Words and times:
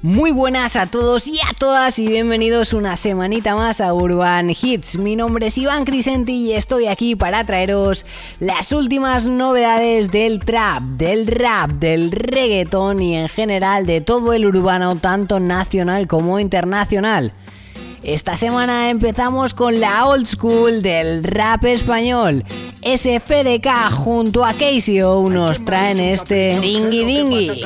Muy 0.00 0.30
buenas 0.30 0.76
a 0.76 0.86
todos 0.86 1.26
y 1.26 1.40
a 1.40 1.54
todas 1.58 1.98
y 1.98 2.06
bienvenidos 2.06 2.72
una 2.72 2.96
semanita 2.96 3.56
más 3.56 3.80
a 3.80 3.92
Urban 3.92 4.50
Hits. 4.50 4.96
Mi 4.96 5.16
nombre 5.16 5.48
es 5.48 5.58
Iván 5.58 5.84
Crisenti 5.84 6.34
y 6.34 6.52
estoy 6.52 6.86
aquí 6.86 7.16
para 7.16 7.44
traeros 7.44 8.06
las 8.38 8.70
últimas 8.70 9.26
novedades 9.26 10.12
del 10.12 10.38
trap, 10.38 10.82
del 10.82 11.26
rap, 11.26 11.72
del 11.72 12.12
reggaeton 12.12 13.02
y 13.02 13.16
en 13.16 13.28
general 13.28 13.86
de 13.86 14.00
todo 14.00 14.34
el 14.34 14.46
urbano, 14.46 14.94
tanto 15.00 15.40
nacional 15.40 16.06
como 16.06 16.38
internacional. 16.38 17.32
Esta 18.04 18.36
semana 18.36 18.90
empezamos 18.90 19.52
con 19.52 19.80
la 19.80 20.06
old 20.06 20.28
school 20.28 20.80
del 20.80 21.24
rap 21.24 21.64
español. 21.64 22.44
SFDK 22.82 23.90
junto 23.90 24.44
a 24.44 24.52
KCO 24.52 25.28
nos 25.28 25.64
traen 25.64 25.98
este 25.98 26.60
Dingy 26.60 27.04
Dingy. 27.04 27.62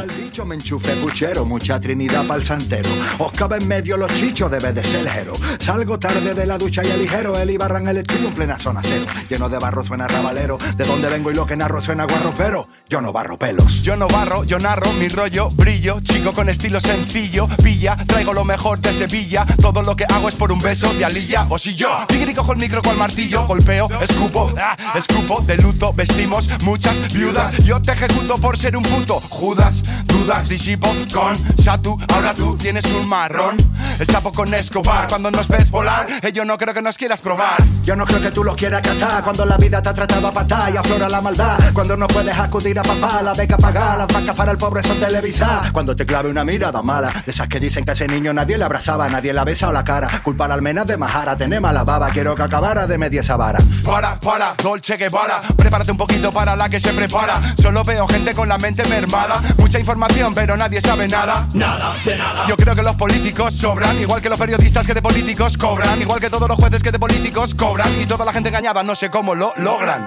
me 0.47 0.55
enchufe 0.55 0.97
puchero, 0.97 1.45
mucha 1.45 1.79
trinidad 1.79 2.27
pa'l 2.27 2.43
santero. 2.43 2.89
Os 3.19 3.31
cabe 3.33 3.59
en 3.59 3.69
medio 3.69 3.97
los 3.97 4.13
chichos, 4.15 4.51
debe 4.51 4.73
de 4.73 4.83
ser 4.83 5.05
ligero. 5.05 5.35
Salgo 5.59 5.99
tarde 5.99 6.35
de 6.35 6.47
la 6.47 6.57
ducha 6.57 6.83
y 6.83 6.91
el 6.91 7.01
ligero, 7.01 7.39
el 7.39 7.51
Ibarra 7.51 7.79
en 7.79 7.89
el 7.89 7.99
estudio 7.99 8.29
en 8.29 8.35
plena 8.35 8.59
zona 8.59 8.81
cero. 8.83 9.05
Lleno 9.29 9.49
de 9.49 9.59
barro 9.59 9.85
suena 9.85 10.09
rabalero, 10.09 10.57
de 10.77 10.85
dónde 10.85 11.09
vengo 11.09 11.31
y 11.31 11.35
lo 11.35 11.47
que 11.47 11.57
narro 11.57 11.83
suena 11.83 12.05
guarro, 12.05 12.33
pero 12.37 12.69
yo 12.89 13.01
no 13.01 13.13
barro 13.13 13.37
pelos. 13.37 13.83
Yo 13.83 13.97
no 13.97 14.09
barro, 14.09 14.45
yo 14.45 14.59
narro 14.59 14.93
mi 14.95 15.09
rollo, 15.09 15.51
brillo, 15.51 16.01
chico 16.01 16.33
con 16.33 16.49
estilo 16.49 16.81
sencillo, 16.81 17.49
pilla, 17.63 17.97
traigo 18.07 18.33
lo 18.33 18.45
mejor 18.45 18.81
de 18.81 18.93
Sevilla, 18.95 19.47
todo 19.61 19.83
lo 19.83 19.95
que 19.95 20.05
hago 20.05 20.29
es 20.29 20.35
por 20.37 20.53
un 20.53 20.59
beso 20.59 20.93
de 20.95 21.05
alilla, 21.05 21.47
o 21.51 21.59
si 21.59 21.75
yo, 21.75 21.89
tigre 22.09 22.33
cojo 22.35 22.53
el 22.53 22.59
micro 22.59 22.81
con 22.83 22.93
el 22.93 22.99
martillo, 22.99 23.47
golpeo, 23.47 23.89
escupo, 24.01 24.51
ah, 24.57 24.77
escupo, 25.03 25.41
de 25.43 25.57
luto, 25.57 25.93
vestimos 25.93 26.49
muchas 26.65 27.13
viudas, 27.13 27.57
yo 27.65 27.81
te 27.83 27.93
ejecuto 27.93 28.35
por 28.37 28.57
ser 28.59 28.77
un 28.77 28.83
puto, 28.83 29.21
Judas, 29.21 29.83
dudas, 30.07 30.49
disipo 30.49 30.89
con 31.13 31.37
Satu, 31.63 31.99
ahora 32.13 32.33
tú 32.33 32.57
tienes 32.57 32.85
un 32.87 33.09
marrón, 33.09 33.57
el 33.99 34.07
chapo 34.07 34.33
con 34.33 34.53
Escobar, 34.55 35.09
cuando 35.09 35.31
nos 35.31 35.49
ves 35.49 35.71
volar, 35.71 36.07
eh, 36.23 36.33
yo 36.33 36.45
no 36.45 36.57
creo 36.57 36.73
que 36.73 36.83
nos 36.83 36.97
quieras 36.97 37.21
probar. 37.21 37.57
Yo 37.83 37.97
no 37.97 38.07
creo 38.07 38.21
que 38.21 38.31
tú 38.31 38.45
lo 38.45 38.55
quieras 38.55 38.81
catar, 38.81 39.25
cuando 39.25 39.45
la 39.45 39.57
vida 39.57 39.83
te 39.83 39.89
ha 39.89 39.95
tratado 39.95 40.29
a 40.29 40.33
patar 40.33 40.73
y 40.73 40.77
aflora 40.77 41.09
la 41.09 41.21
maldad, 41.21 41.59
cuando 41.75 41.97
no 41.97 42.07
puedes 42.07 42.39
acudir 42.39 42.79
a 42.79 42.83
papá, 42.83 43.23
la 43.23 43.35
beca 43.35 43.57
pagar, 43.57 43.99
las 43.99 44.07
vacas 44.07 44.37
para 44.37 44.53
el 44.53 44.59
pobre 44.59 44.83
son 44.83 45.01
televisar, 45.01 45.73
cuando 45.73 45.97
te 45.97 46.07
clave 46.07 46.31
una 46.31 46.45
mirada 46.45 46.81
mala, 46.81 47.11
de 47.25 47.33
esas 47.33 47.49
que 47.49 47.59
dicen 47.59 47.85
que 47.85 47.91
a 47.91 47.95
ese 47.95 48.07
niño 48.07 48.33
nadie 48.33 48.57
le 48.57 48.65
abrazaba, 48.65 49.09
nadie 49.09 49.33
le 49.33 49.41
ha 49.41 49.45
besado 49.45 49.73
la 49.73 49.83
cara, 49.83 50.09
culpar 50.23 50.53
al 50.53 50.63
menos 50.63 50.87
de 50.87 50.97
majara, 50.97 51.37
tenemos 51.37 51.73
la 51.73 51.83
baba, 51.83 52.11
quiero 52.11 52.37
que 52.37 52.43
acabara 52.43 52.87
de 52.87 52.99
media 52.99 53.21
esa 53.21 53.37
vara. 53.37 53.59
Para, 53.83 54.21
para, 54.21 54.55
Dolce 54.63 54.92
Guevara, 54.97 55.41
prepárate 55.57 55.91
un 55.91 55.97
poquito 55.97 56.33
para 56.33 56.57
la 56.57 56.69
que 56.69 56.81
se 56.81 56.93
prepara. 56.93 57.41
Solo 57.61 57.83
veo 57.85 58.07
gente 58.09 58.35
con 58.35 58.49
la 58.49 58.59
mente 58.59 58.85
mermada, 58.87 59.41
mucha 59.59 59.79
información, 59.79 60.35
pero 60.35 60.57
nadie 60.57 60.81
sabe 60.81 61.09
nada. 61.09 61.47
Nada, 61.53 61.95
de 62.05 62.17
nada. 62.17 62.47
Yo 62.47 62.57
creo 62.57 62.75
que 62.75 62.83
los 62.83 62.97
políticos 62.97 63.55
sobran, 63.57 63.99
igual 63.99 64.21
que 64.21 64.29
los 64.29 64.39
periodistas 64.39 64.87
que 64.87 64.95
de 64.95 65.03
políticos 65.03 65.57
cobran, 65.57 66.01
igual 66.01 66.21
que 66.21 66.31
todos 66.31 66.49
los 66.49 66.59
jueces 66.59 66.83
que 66.83 66.91
de 66.91 66.99
políticos 66.99 67.55
cobran, 67.55 67.89
y 68.01 68.07
toda 68.07 68.25
la 68.25 68.33
gente 68.33 68.49
engañada, 68.49 68.83
no 68.83 68.95
sé 68.95 69.11
cómo 69.11 69.35
lo 69.35 69.53
logran. 69.57 70.07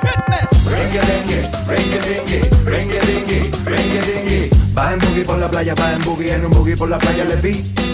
Va 4.77 4.91
en 4.91 4.99
boogie 4.99 5.23
por 5.23 5.37
la 5.37 5.49
playa, 5.49 5.73
va 5.73 5.93
en 5.93 6.03
boogie, 6.03 6.33
en 6.33 6.45
un 6.45 6.51
boogie 6.51 6.75
por 6.75 6.89
la 6.89 6.97
playa 6.97 7.23
le 7.23 7.35
vi. 7.37 7.84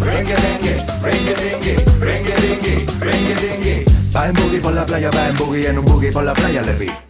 Rengue, 0.00 0.34
rengue, 0.34 0.76
rengue, 1.02 1.34
rengue. 2.00 3.84
Va 4.12 4.28
en 4.28 4.32
boogie 4.32 4.60
por 4.60 4.72
la 4.72 4.84
playa, 4.84 5.10
va 5.10 5.28
en 5.28 5.36
boogie, 5.36 5.68
en 5.68 5.78
un 5.78 5.84
boogie 5.84 6.10
por 6.10 6.24
la 6.24 6.32
playa 6.32 6.62
le 6.62 6.72
vi. 6.72 7.09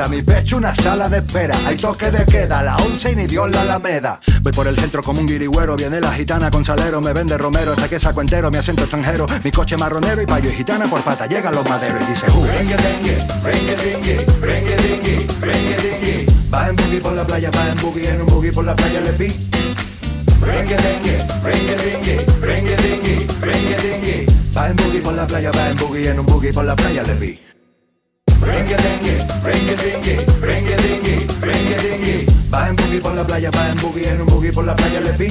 Mi 0.07 0.21
pecho 0.23 0.57
una 0.57 0.73
sala 0.73 1.07
de 1.09 1.17
espera 1.17 1.55
Hay 1.65 1.77
toque 1.77 2.09
de 2.09 2.25
queda, 2.25 2.63
la 2.63 2.75
once 2.77 3.11
y 3.11 3.15
ni 3.15 3.27
Dios 3.27 3.49
la 3.51 3.61
alameda 3.61 4.19
Voy 4.41 4.51
por 4.51 4.67
el 4.67 4.75
centro 4.75 5.03
como 5.03 5.19
un 5.19 5.27
guirigüero 5.27 5.75
Viene 5.75 6.01
la 6.01 6.11
gitana 6.11 6.49
con 6.49 6.65
salero, 6.65 7.01
me 7.01 7.13
vende 7.13 7.37
romero 7.37 7.71
Hasta 7.71 7.87
que 7.87 7.99
saco 7.99 8.21
entero, 8.21 8.49
mi 8.49 8.57
acento 8.57 8.81
extranjero 8.81 9.27
Mi 9.43 9.51
coche 9.51 9.77
marronero 9.77 10.21
y 10.21 10.25
payo 10.25 10.49
y 10.49 10.53
gitana 10.53 10.87
por 10.87 11.01
pata 11.03 11.27
Llegan 11.27 11.53
los 11.53 11.67
maderos 11.69 12.01
y 12.01 12.05
dice 12.05 12.25
uh. 12.31 12.45
Rengue, 12.45 12.77
rengue, 12.77 13.17
rengue, 13.43 13.75
rengue, 13.75 14.17
rengue, 14.41 14.77
rengue, 14.77 15.27
rengue, 15.39 15.77
rengue 15.77 16.27
Va 16.51 16.69
en 16.69 16.75
boogie 16.75 16.99
por 16.99 17.13
la 17.13 17.27
playa, 17.27 17.51
va 17.51 17.69
en 17.69 17.77
boogie 17.77 18.09
En 18.09 18.21
un 18.21 18.27
boogie 18.27 18.51
por 18.51 18.65
la 18.65 18.75
playa 18.75 19.01
le 19.01 19.11
vi 19.11 19.27
Rengue, 20.41 20.77
rengue, 20.77 21.25
rengue, 21.43 21.75
rengue, 21.77 22.15
rengue, 22.41 22.75
rengue, 22.75 23.27
rengue, 23.39 23.77
rengue 23.77 24.27
Va 24.57 24.67
en 24.67 24.75
boogie 24.77 24.99
por 25.01 25.13
la 25.13 25.27
playa, 25.27 25.51
va 25.51 25.69
en 25.69 25.77
boogie 25.77 26.09
En 26.09 26.19
un 26.19 26.25
boogie 26.25 26.51
por 26.51 26.65
la 26.65 26.75
playa 26.75 27.03
le 27.03 27.13
vi 27.13 27.50
Rengue, 28.41 28.75
rengue, 28.75 29.17
rengue, 29.43 29.75
rengue, 29.75 30.15
rengue, 30.41 30.75
rengue, 30.77 31.27
rengue, 31.41 31.77
rengue 31.77 32.25
Va 32.51 32.69
en 32.69 32.75
boogie 32.75 32.99
por 32.99 33.13
la 33.13 33.25
playa, 33.25 33.51
va 33.51 33.69
en 33.69 33.77
boogie 33.77 34.09
En 34.09 34.21
un 34.21 34.27
boogie 34.27 34.51
por 34.51 34.65
la 34.65 34.75
playa 34.75 34.99
le 34.99 35.11
vi 35.11 35.27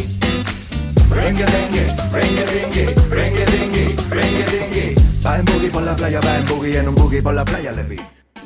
Rengue, 1.10 1.44
rengue, 1.44 1.86
rengue, 2.12 2.46
rengue, 2.46 2.86
rengue, 3.10 3.44
rengue, 3.46 3.96
rengue, 4.10 4.44
rengue 4.46 4.94
Va 5.24 5.38
en 5.38 5.44
boogie 5.44 5.70
por 5.70 5.82
la 5.82 5.96
playa, 5.96 6.20
va 6.20 6.36
en 6.36 6.46
boogie 6.46 6.78
En 6.78 6.88
un 6.88 6.94
boogie 6.94 7.20
por 7.20 7.34
la 7.34 7.44
playa 7.44 7.72
le 7.72 7.82
vi 7.82 7.96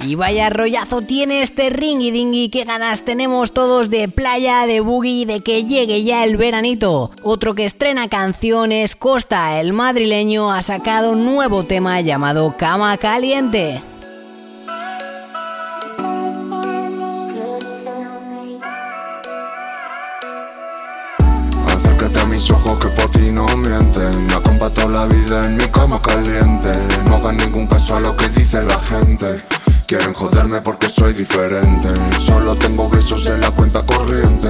Y 0.01 0.15
vaya 0.15 0.49
rollazo 0.49 1.03
tiene 1.03 1.43
este 1.43 1.69
ringy 1.69 2.11
dingy, 2.11 2.49
qué 2.49 2.65
ganas 2.65 3.05
tenemos 3.05 3.53
todos 3.53 3.91
de 3.91 4.09
playa, 4.09 4.67
de 4.67 4.81
boogie 4.81 5.27
de 5.27 5.41
que 5.41 5.65
llegue 5.65 6.05
ya 6.05 6.25
el 6.25 6.37
veranito. 6.37 7.11
Otro 7.23 7.55
que 7.55 7.65
estrena 7.65 8.09
canciones, 8.09 8.97
Costa, 8.97 9.61
el 9.61 9.73
madrileño, 9.73 10.51
ha 10.51 10.63
sacado 10.63 11.13
un 11.13 11.25
nuevo 11.25 11.65
tema 11.65 12.01
llamado 12.01 12.57
Cama 12.57 12.97
Caliente. 12.97 13.83
Mienten 23.57 24.27
Me 24.27 24.35
ha 24.35 24.41
combatado 24.41 24.89
la 24.89 25.07
vida 25.07 25.45
en 25.47 25.57
mi 25.57 25.67
cama 25.69 25.99
caliente. 25.99 26.73
No 27.07 27.17
hagan 27.17 27.37
ningún 27.37 27.67
caso 27.67 27.97
a 27.97 28.01
lo 28.01 28.17
que 28.17 28.29
dice 28.29 28.63
la 28.63 28.79
gente. 28.79 29.43
Quieren 29.87 30.15
joderme 30.15 30.61
porque 30.61 30.89
soy 30.89 31.13
diferente. 31.13 31.89
Solo 32.21 32.55
tengo 32.57 32.89
besos 32.89 33.27
en 33.27 33.41
la 33.41 33.51
cuenta 33.51 33.83
corriente. 33.83 34.49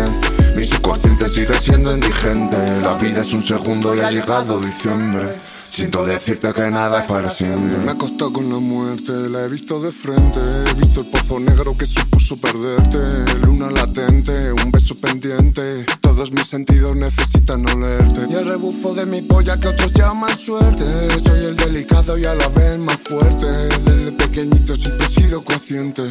Mi 0.57 0.65
subconsciente 0.65 1.29
sigue 1.29 1.55
siendo 1.61 1.93
indigente. 1.93 2.57
La 2.81 2.95
vida 2.95 3.23
es 3.23 3.33
un 3.33 3.43
segundo 3.43 3.95
y 3.95 4.01
ha 4.01 4.11
llegado 4.11 4.61
diciembre 4.61 5.54
Siento 5.75 6.07
decirte 6.07 6.53
que 6.53 6.71
nada 6.71 7.01
es 7.01 7.07
para 7.09 7.33
siempre. 7.33 7.79
Me 7.79 7.91
ha 7.91 7.99
costado 7.99 8.33
con 8.33 8.49
la 8.49 8.61
muerte, 8.61 9.11
la 9.29 9.45
he 9.45 9.49
visto 9.49 9.83
de 9.83 9.91
frente. 9.91 10.39
He 10.39 10.75
visto 10.75 11.01
el 11.01 11.09
pozo 11.09 11.41
negro 11.41 11.77
que 11.77 11.85
supuso 11.85 12.37
perderte. 12.37 13.35
Luna 13.45 13.69
latente, 13.73 14.53
un 14.53 14.71
beso 14.71 14.95
pendiente. 14.95 15.85
Todos 16.01 16.31
mis 16.31 16.47
sentidos 16.47 16.95
necesitan 16.95 17.69
olerte. 17.69 18.21
Y 18.31 18.35
el 18.35 18.47
rebufo 18.47 18.95
de 18.95 19.05
mi 19.05 19.23
polla 19.23 19.59
que 19.59 19.67
otros 19.67 19.93
llaman 19.95 20.39
suerte. 20.39 20.85
Soy 21.25 21.45
el 21.45 21.57
delicado 21.57 22.17
y 22.19 22.25
a 22.25 22.37
la 22.37 22.49
vez 22.51 22.79
más 22.85 22.99
fuerte. 22.99 23.47
Desde 23.85 24.13
pequeñito 24.13 24.77
siempre 24.77 25.09
he 25.09 25.11
sido 25.11 25.43
consciente 25.43 26.05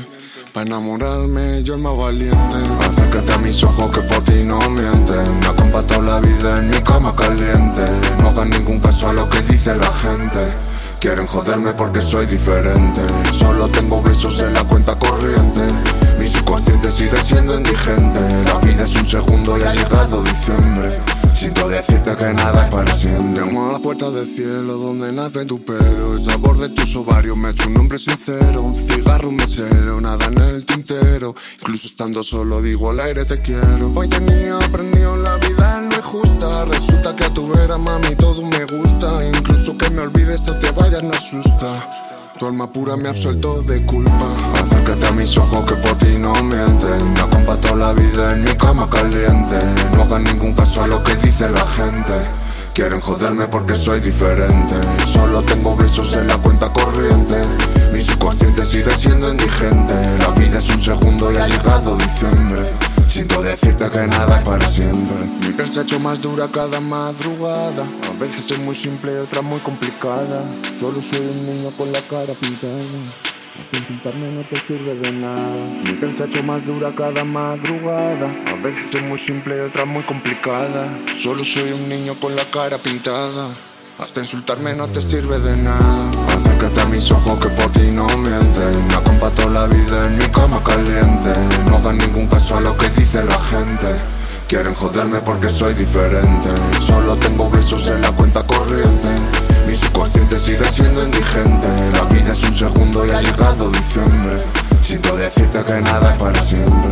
para 0.53 0.67
enamorarme 0.67 1.63
yo 1.63 1.73
el 1.73 1.81
más 1.81 1.97
valiente. 1.97 2.55
Acércate 2.79 3.33
a 3.33 3.37
mis 3.39 3.63
ojos 3.63 3.91
que 3.91 4.01
por 4.01 4.23
ti 4.23 4.43
no 4.45 4.59
mienten. 4.69 5.39
Me 5.39 5.47
ha 5.47 5.55
combatado 5.55 6.01
la 6.03 6.19
vida 6.19 6.59
en 6.59 6.69
mi 6.69 6.79
cama 6.81 7.11
caliente. 7.11 7.83
No 8.19 8.29
hagan 8.29 8.51
ningún 8.51 8.79
caso 8.79 9.09
a 9.09 9.13
lo 9.13 9.27
que 9.29 9.41
dice 9.41 9.75
la 9.75 9.91
gente. 9.91 10.53
Quieren 10.99 11.25
joderme 11.25 11.73
porque 11.73 12.01
soy 12.01 12.27
diferente. 12.27 13.01
Solo 13.33 13.67
tengo 13.67 14.01
besos 14.03 14.39
en 14.39 14.53
la 14.53 14.63
cuenta 14.63 14.95
corriente. 14.95 15.61
Mi 16.19 16.27
subconsciente 16.27 16.91
sigue 16.91 17.17
siendo 17.23 17.57
indigente. 17.57 18.19
La 18.45 18.59
vida 18.59 18.85
es 18.85 18.95
un 18.95 19.09
segundo 19.09 19.57
y 19.57 19.63
ha 19.63 19.73
llegado 19.73 20.21
diciembre 20.21 21.22
Siento 21.33 21.67
decirte 21.67 22.15
que 22.15 22.33
nada 22.33 22.65
es 22.65 22.71
para 22.71 22.95
siempre. 22.95 23.43
Llamo 23.43 23.69
a 23.69 23.73
la 23.73 23.79
puerta 23.79 24.09
del 24.11 24.27
cielo 24.33 24.77
donde 24.77 25.11
nace 25.11 25.45
tu 25.45 25.63
pelo. 25.63 26.13
El 26.13 26.21
sabor 26.21 26.57
de 26.57 26.69
tus 26.69 26.95
ovarios 26.95 27.35
me 27.35 27.47
ha 27.47 27.51
hecho 27.51 27.67
un 27.67 27.77
hombre 27.77 27.99
sincero. 27.99 28.71
Cigarro, 28.89 29.29
un 29.29 29.35
mesero, 29.37 29.99
nada 29.99 30.25
en 30.27 30.37
el 30.37 30.65
tintero. 30.65 31.35
Incluso 31.59 31.87
estando 31.87 32.23
solo 32.23 32.61
digo 32.61 32.91
al 32.91 32.99
aire 32.99 33.25
te 33.25 33.41
quiero. 33.41 33.91
Hoy 33.95 34.07
tenía 34.07 34.57
aprendido 34.57 35.17
la 35.17 35.37
vida 35.37 35.81
no 35.81 35.95
es 35.95 36.05
justa. 36.05 36.65
Resulta 36.65 37.15
que 37.15 37.25
a 37.25 37.33
tu 37.33 37.47
vera, 37.49 37.77
mami, 37.77 38.15
todo 38.15 38.41
me 38.49 38.65
gusta. 38.65 39.25
Incluso 39.27 39.77
que 39.77 39.89
me 39.89 40.01
olvides 40.01 40.47
o 40.47 40.55
te 40.55 40.71
vayas 40.71 41.03
no 41.03 41.11
asusta. 41.11 42.12
Tu 42.43 42.49
alma 42.49 42.67
pura 42.67 42.97
me 42.97 43.07
ha 43.07 43.11
absuelto 43.11 43.61
de 43.61 43.81
culpa. 43.85 44.27
Acércate 44.61 45.07
a 45.07 45.11
mis 45.13 45.37
ojos 45.37 45.63
que 45.65 45.75
por 45.75 45.97
ti 45.97 46.17
no 46.19 46.33
mienten. 46.43 47.13
Me 47.13 47.21
ha 47.21 47.29
compartido 47.29 47.77
la 47.77 47.93
vida 47.93 48.33
en 48.33 48.43
mi 48.43 48.53
cama 48.55 48.85
caliente. 48.85 49.59
No 49.95 50.01
hagan 50.03 50.25
ningún 50.25 50.53
caso 50.53 50.83
a 50.83 50.87
lo 50.87 51.01
que 51.05 51.15
dice 51.15 51.49
la 51.49 51.65
gente. 51.65 52.11
Quieren 52.73 53.01
joderme 53.01 53.47
porque 53.47 53.77
soy 53.77 53.99
diferente. 53.99 54.73
Solo 55.05 55.43
tengo 55.43 55.75
besos 55.75 56.11
en 56.13 56.27
la 56.27 56.37
cuenta 56.39 56.67
corriente. 56.69 57.39
Mi 57.93 58.01
subconsciente 58.01 58.65
sigue 58.65 58.89
siendo 58.97 59.31
indigente. 59.31 59.93
La 60.17 60.31
vida 60.31 60.57
es 60.57 60.69
un 60.69 60.81
segundo 60.81 61.31
y 61.31 61.37
ha 61.37 61.47
llegado 61.47 61.95
diciembre. 61.95 62.63
Siento 63.05 63.43
decirte 63.43 63.87
que 63.91 64.07
nada 64.07 64.39
es 64.39 64.43
para 64.43 64.67
siempre. 64.67 65.17
Mi 65.41 65.53
piel 65.53 65.69
hecho 65.79 65.99
más 65.99 66.19
dura 66.19 66.47
cada 66.51 66.79
madrugada. 66.79 67.87
A 68.09 68.19
veces 68.19 68.49
es 68.49 68.59
muy 68.59 68.75
simple 68.75 69.13
y 69.13 69.17
otra 69.17 69.43
muy 69.43 69.59
complicada. 69.59 70.43
Solo 70.79 70.99
soy 71.11 71.27
un 71.27 71.45
niño 71.45 71.77
con 71.77 71.91
la 71.91 72.01
cara 72.07 72.33
pintada. 72.41 72.73
Insultarme 73.71 74.31
no 74.31 74.41
te 74.49 74.59
sirve 74.65 74.95
de 74.95 75.11
nada. 75.11 75.53
Mi 75.83 75.91
hecho 75.91 76.43
más 76.43 76.65
dura 76.65 76.91
cada 76.95 77.23
madrugada. 77.23 78.33
A 78.47 78.55
veces 78.55 78.95
es 78.95 79.03
muy 79.03 79.19
simple 79.27 79.57
y 79.57 79.59
otra 79.59 79.85
muy 79.85 80.03
complicada. 80.03 80.99
Solo 81.21 81.45
soy 81.45 81.71
un 81.71 81.87
niño 81.87 82.19
con 82.19 82.35
la 82.35 82.49
cara 82.49 82.81
pintada. 82.81 83.55
Hasta 83.99 84.21
insultarme 84.21 84.73
no 84.73 84.87
te 84.87 85.01
sirve 85.01 85.37
de 85.37 85.55
nada. 85.57 86.09
Acércate 86.29 86.81
a 86.81 86.85
mis 86.85 87.11
ojos 87.11 87.37
que 87.39 87.49
por 87.49 87.71
ti 87.71 87.91
no 87.93 88.07
mienten. 88.07 88.87
Me 88.87 89.03
comparto 89.03 89.47
la 89.47 89.67
vida 89.67 90.07
en 90.07 90.17
mi 90.17 90.25
cama 90.29 90.59
caliente. 90.63 91.33
No 91.67 91.77
hagan 91.77 91.99
ningún 91.99 92.25
caso 92.27 92.57
a 92.57 92.61
lo 92.61 92.75
que 92.75 92.89
dice 92.89 93.23
la 93.23 93.39
gente. 93.39 94.01
Quieren 94.47 94.73
joderme 94.73 95.19
porque 95.19 95.49
soy 95.51 95.75
diferente. 95.75 96.49
Solo 96.81 97.15
tengo 97.17 97.51
besos 97.51 97.87
en 97.87 98.01
la 98.01 98.11
cuenta 98.11 98.41
corriente. 98.43 99.09
Mi 99.67 99.75
subconsciente 99.75 100.39
sigue 100.39 100.65
siendo 100.65 101.03
indigente. 101.03 101.67
Segundo 102.55 103.05
y 103.05 103.09
ha 103.09 103.19
llegado 103.21 103.69
diciembre. 103.71 104.37
Siento 104.79 105.17
decirte 105.17 105.63
que 105.63 105.81
nada 105.81 106.11
es 106.11 106.19
para 106.19 106.43
siempre. 106.43 106.82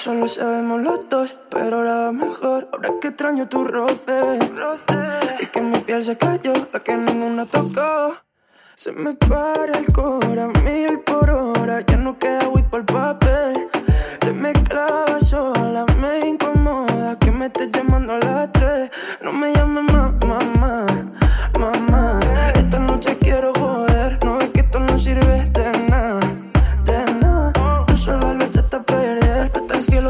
Eso 0.00 0.14
lo 0.14 0.28
sabemos 0.28 0.80
los 0.80 1.08
dos, 1.08 1.34
pero 1.50 1.78
ahora 1.78 2.12
mejor. 2.12 2.68
Ahora 2.72 2.90
que 3.00 3.08
extraño 3.08 3.48
tu 3.48 3.64
roce. 3.64 4.38
Y 5.40 5.46
que 5.46 5.60
mi 5.60 5.76
piel 5.80 6.04
se 6.04 6.16
cayó, 6.16 6.52
la 6.72 6.78
que 6.78 6.96
ninguna 6.96 7.46
tocó. 7.46 8.14
Se 8.76 8.92
me 8.92 9.14
para 9.14 9.76
el 9.76 9.92
cora, 9.92 10.46
mil 10.62 11.00
por 11.00 11.28
hora. 11.28 11.80
Ya 11.80 11.96
no 11.96 12.16
queda 12.16 12.48
weed 12.48 12.66
por 12.66 12.78
el 12.78 12.86
papel. 12.86 13.68
Te 14.20 14.32
me 14.32 14.52
clavas 14.52 15.30
sola, 15.30 15.84
me 16.00 16.28
incomoda 16.28 17.18
que 17.18 17.32
me 17.32 17.46
estés 17.46 17.68
llamando 17.72 18.12
a 18.12 18.18
las 18.20 18.52
tres. 18.52 18.92
No 19.20 19.32
me 19.32 19.52
llames 19.52 19.92
más, 19.92 20.12
mamá. 20.24 20.87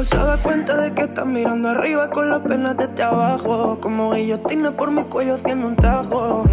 Se 0.08 0.16
da 0.16 0.36
cuenta 0.38 0.76
de 0.76 0.92
que 0.92 1.02
está 1.02 1.24
mirando 1.24 1.68
arriba 1.68 2.08
con 2.08 2.30
las 2.30 2.40
penas 2.40 2.76
desde 2.76 3.02
abajo. 3.02 3.78
Como 3.80 4.12
guillotina 4.12 4.72
por 4.72 4.90
mi 4.90 5.04
cuello 5.04 5.34
haciendo 5.34 5.68
un 5.68 5.76
tajo. 5.76 6.44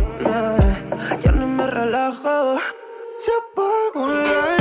ya 1.22 1.32
ni 1.32 1.46
me 1.46 1.68
relajo. 1.68 2.58
Se 3.20 3.32
apagó 3.32 4.08
la 4.08 4.55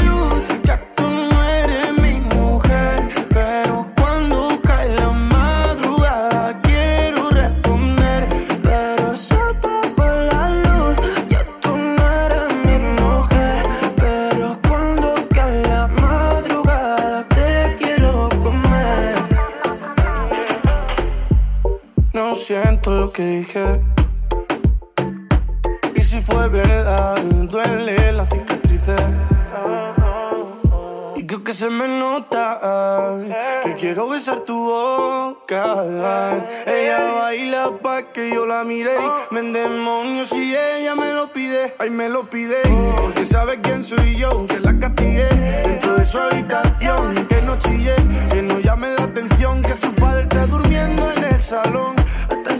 siento 22.44 22.90
lo 22.90 23.10
que 23.10 23.22
dije. 23.22 23.80
Y 25.94 26.02
si 26.02 26.20
fue 26.20 26.46
verdad, 26.50 27.18
duele 27.22 28.12
la 28.12 28.26
cicatriz. 28.26 28.86
Y 31.16 31.26
creo 31.26 31.42
que 31.42 31.54
se 31.54 31.70
me 31.70 31.88
nota 31.88 33.16
que 33.62 33.74
quiero 33.76 34.08
besar 34.08 34.40
tu 34.40 34.62
boca. 34.62 36.44
Ella 36.66 37.14
baila 37.14 37.78
pa' 37.82 38.12
que 38.12 38.34
yo 38.34 38.44
la 38.44 38.62
mire. 38.64 38.92
Me 39.30 39.40
endemonio 39.40 40.26
si 40.26 40.54
ella 40.54 40.94
me 40.94 41.14
lo 41.14 41.28
pide. 41.28 41.74
Ay, 41.78 41.88
me 41.88 42.10
lo 42.10 42.24
pide. 42.24 42.60
Porque 43.00 43.24
sabe 43.24 43.58
quién 43.62 43.82
soy 43.82 44.16
yo, 44.16 44.44
que 44.46 44.60
la 44.60 44.78
castigué. 44.78 45.28
Dentro 45.62 45.94
de 45.94 46.04
su 46.04 46.18
habitación, 46.18 47.26
que 47.26 47.40
no 47.40 47.56
chille. 47.58 47.94
Que 48.30 48.42
no 48.42 48.58
llame 48.58 48.88
la 48.98 49.04
atención, 49.04 49.62
que 49.62 49.72
su 49.72 49.94
padre 49.94 50.24
está 50.24 50.46
durmiendo 50.46 51.10
en 51.12 51.24
el 51.24 51.40
salón 51.40 52.03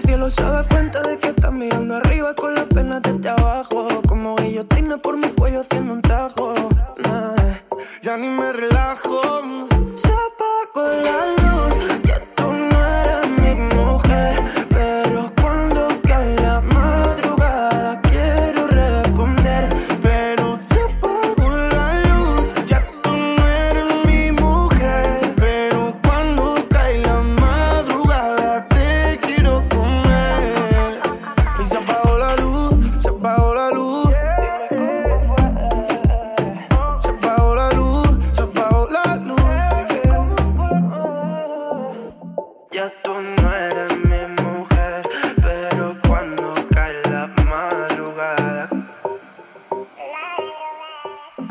cielo 0.05 0.31
se 0.31 0.43
da 0.43 0.63
cuenta 0.65 1.03
de 1.03 1.17
que 1.19 1.29
está 1.29 1.51
mirando 1.51 1.97
arriba 1.97 2.35
con 2.35 2.55
las 2.55 2.65
penas 2.65 3.03
desde 3.03 3.29
abajo. 3.29 3.87
Como 4.09 4.37
guillotina 4.37 4.99
por 4.99 5.17
mi 5.17 5.29
cuello 5.29 5.61
haciendo 5.61 5.95
un 5.95 6.03
tajo. 6.03 6.55
ya 8.03 8.17
ni 8.17 8.29
me 8.29 8.53
relajo. 8.53 9.21
Se 9.97 10.13
apagó 10.29 10.89
la 11.07 11.27
luz, 11.37 11.44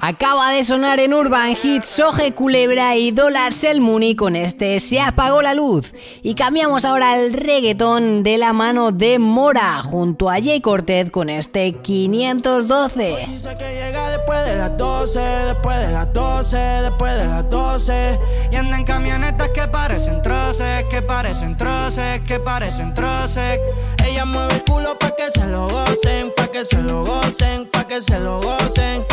Acaba 0.06 0.52
de 0.52 0.66
sonar 0.66 1.00
en 1.00 1.14
Urban 1.14 1.56
Hits 1.64 1.88
Soje 1.88 2.34
Culebra 2.34 2.98
y 2.98 3.12
Dólar 3.12 3.54
Selmuni 3.54 4.18
con 4.18 4.36
este 4.36 4.82
Se 4.82 5.00
apagó 5.00 5.42
la 5.42 5.54
luz. 5.54 5.94
Y 6.22 6.36
cambiamos 6.36 6.84
ahora 6.84 7.14
al 7.14 7.32
reggaetón 7.32 8.22
de 8.22 8.38
la 8.38 8.52
mano 8.52 8.92
de 8.92 9.18
Mora 9.18 9.82
junto 9.82 10.30
a 10.30 10.42
Jay 10.42 10.60
Cortez 10.60 11.10
con 11.10 11.30
este 11.30 11.72
512. 11.76 13.28
Dice 13.30 13.56
que 13.56 13.76
llega 13.76 14.10
después 14.10 14.44
de 14.44 14.58
las 14.58 14.78
12, 14.78 15.20
después 15.22 15.80
de 15.80 15.92
las 15.94 16.12
12, 16.12 16.58
después 16.58 17.18
de 17.18 17.26
las 17.26 17.50
12. 17.50 18.20
Y 18.52 18.56
anda 18.58 18.78
en 18.80 18.84
camionetas 18.84 19.52
que 19.54 19.70
parecen 19.70 20.22
troces, 20.22 20.84
que 20.90 21.02
parecen 21.02 21.56
troces, 21.56 22.20
que 22.28 22.42
parecen 22.42 22.94
troces. 22.94 23.58
Ella 24.06 24.26
mueve 24.26 24.56
el 24.56 24.64
culo 24.66 24.98
que 25.00 25.32
se 25.32 25.48
lo 25.48 25.70
gocen, 25.70 26.34
pa' 26.36 26.50
que 26.50 26.66
se 26.66 26.82
lo 26.82 27.06
gocen, 27.06 27.70
pa' 27.72 27.88
que 27.88 28.02
se 28.02 28.20
lo 28.20 28.42
gocen. 28.42 29.06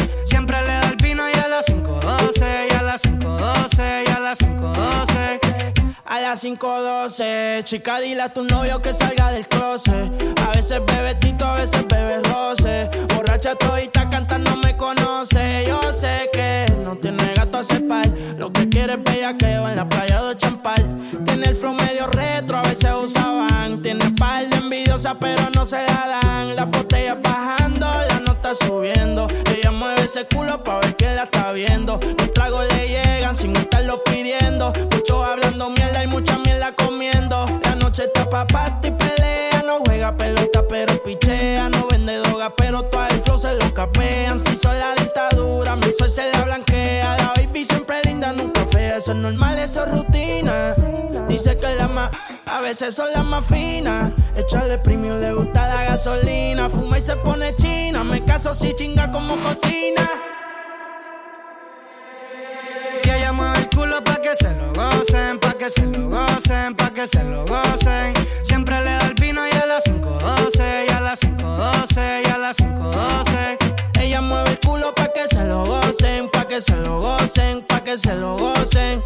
Las 2.90 3.02
5.12, 3.02 4.04
y 4.04 4.10
a 4.10 4.18
las 4.18 4.38
5.12, 4.40 5.40
y 5.40 5.46
a 5.46 5.50
las 5.50 5.62
5.12. 5.70 6.02
A 6.06 6.20
las 6.20 6.22
las 6.22 6.44
5.12. 6.44 7.62
Chica, 7.62 8.00
dile 8.00 8.22
a 8.22 8.28
tu 8.28 8.42
novio 8.42 8.82
que 8.82 8.92
salga 8.92 9.30
del 9.30 9.46
closet. 9.46 10.10
A 10.44 10.48
veces 10.48 10.82
bebe 10.84 11.14
tito, 11.14 11.46
a 11.46 11.54
veces 11.54 11.86
bebe 11.86 12.20
roce. 12.22 12.90
Borracha 13.14 13.54
todita 13.54 14.10
cantando 14.10 14.56
me 14.56 14.76
conoce. 14.76 15.66
Yo 15.68 15.80
sé 15.92 16.28
que 16.32 16.66
no 16.84 16.96
tiene 16.96 17.32
gato 17.34 17.58
a 17.58 17.64
cepar. 17.64 18.08
Lo 18.36 18.52
que 18.52 18.68
quiere 18.68 18.94
es 18.94 19.04
bellaqueo 19.04 19.68
en 19.68 19.76
la 19.76 19.88
playa 19.88 20.24
de 20.24 20.36
Champal. 20.36 20.84
Tiene 21.24 21.46
el 21.46 21.54
flow 21.54 21.74
medio 21.74 22.08
retro, 22.08 22.58
a 22.58 22.62
veces 22.62 22.90
usaban. 22.92 23.82
Tiene 23.82 24.10
par 24.18 24.48
de 24.48 24.56
envidiosa, 24.56 25.16
pero 25.16 25.48
no 25.54 25.64
se 25.64 25.76
la 25.76 26.20
dan. 26.22 26.56
La 26.56 26.68
ese 30.10 30.26
culo 30.26 30.62
pa' 30.64 30.80
ver 30.80 30.96
que 30.96 31.06
la 31.14 31.22
está 31.22 31.52
viendo. 31.52 32.00
Los 32.18 32.32
tragos 32.32 32.66
le 32.72 32.88
llegan 32.88 33.36
sin 33.36 33.54
estarlo 33.56 34.02
pidiendo. 34.02 34.72
Muchos 34.90 35.24
hablando 35.24 35.70
mierda 35.70 36.02
y 36.02 36.08
mucha 36.08 36.36
mierda 36.38 36.72
comiendo. 36.74 37.46
La 37.62 37.76
noche 37.76 38.04
está 38.04 38.28
pa' 38.28 38.44
y 38.82 38.90
pelea. 38.90 39.62
No 39.64 39.78
juega 39.86 40.16
pelota, 40.16 40.64
pero 40.68 41.00
pichea. 41.04 41.68
No 41.70 41.86
vende 41.86 42.16
droga, 42.16 42.52
pero 42.56 42.82
todo 42.82 43.06
el 43.06 43.22
flow 43.22 43.38
se 43.38 43.54
lo 43.54 43.72
capean. 43.72 44.40
Si 44.40 44.56
son 44.56 44.76
la 44.80 44.96
dictadura, 44.96 45.76
mi 45.76 45.92
sol 45.92 46.10
se 46.10 46.28
la 46.32 46.42
blanquea. 46.42 47.16
La 47.16 47.32
baby 47.36 47.64
siempre 47.64 48.02
linda, 48.04 48.32
nunca 48.32 48.66
fea. 48.66 48.96
Eso 48.96 49.12
es 49.12 49.18
normal, 49.18 49.60
eso 49.60 49.84
es 49.84 49.92
rutina. 49.92 50.74
Dice 51.42 51.56
que 51.56 51.74
la 51.74 51.88
más, 51.88 52.10
a 52.44 52.60
veces 52.60 52.94
son 52.94 53.10
las 53.14 53.24
más 53.24 53.42
finas. 53.46 54.12
Echarle 54.36 54.76
premium, 54.76 55.20
le 55.20 55.32
gusta 55.32 55.66
la 55.68 55.84
gasolina. 55.84 56.68
Fuma 56.68 56.98
y 56.98 57.00
se 57.00 57.16
pone 57.16 57.56
china. 57.56 58.04
Me 58.04 58.22
caso 58.26 58.54
si 58.54 58.74
chinga 58.74 59.10
como 59.10 59.36
cocina. 59.36 60.06
Que 63.02 63.16
ella 63.16 63.32
mueve 63.32 63.60
el 63.60 63.70
culo 63.70 64.04
pa' 64.04 64.20
que 64.20 64.36
se 64.36 64.50
lo 64.50 64.70
gocen, 64.74 65.38
pa' 65.38 65.54
que 65.54 65.70
se 65.70 65.86
lo 65.86 66.10
gocen, 66.10 66.74
pa' 66.74 66.90
que 66.90 67.06
se 67.06 67.24
lo 67.24 67.46
gocen. 67.46 68.12
Siempre 68.42 68.76
le 68.84 68.90
da 68.90 69.06
el 69.06 69.14
vino 69.14 69.40
y 69.46 69.56
a 69.56 69.64
las 69.64 69.84
5.12, 69.84 70.84
y 70.88 70.92
a 70.92 71.00
las 71.00 71.20
5.12, 71.22 72.22
y 72.22 72.28
a 72.28 72.36
las 72.36 72.58
5.12. 72.58 74.02
Ella 74.02 74.20
mueve 74.20 74.50
el 74.50 74.60
culo 74.60 74.94
pa' 74.94 75.10
que 75.14 75.26
se 75.26 75.42
lo 75.44 75.64
gocen, 75.64 76.28
pa' 76.28 76.46
que 76.46 76.60
se 76.60 76.76
lo 76.76 77.00
gocen, 77.00 77.62
pa' 77.62 77.82
que 77.82 77.96
se 77.96 78.14
lo 78.14 78.36
gocen. 78.36 79.02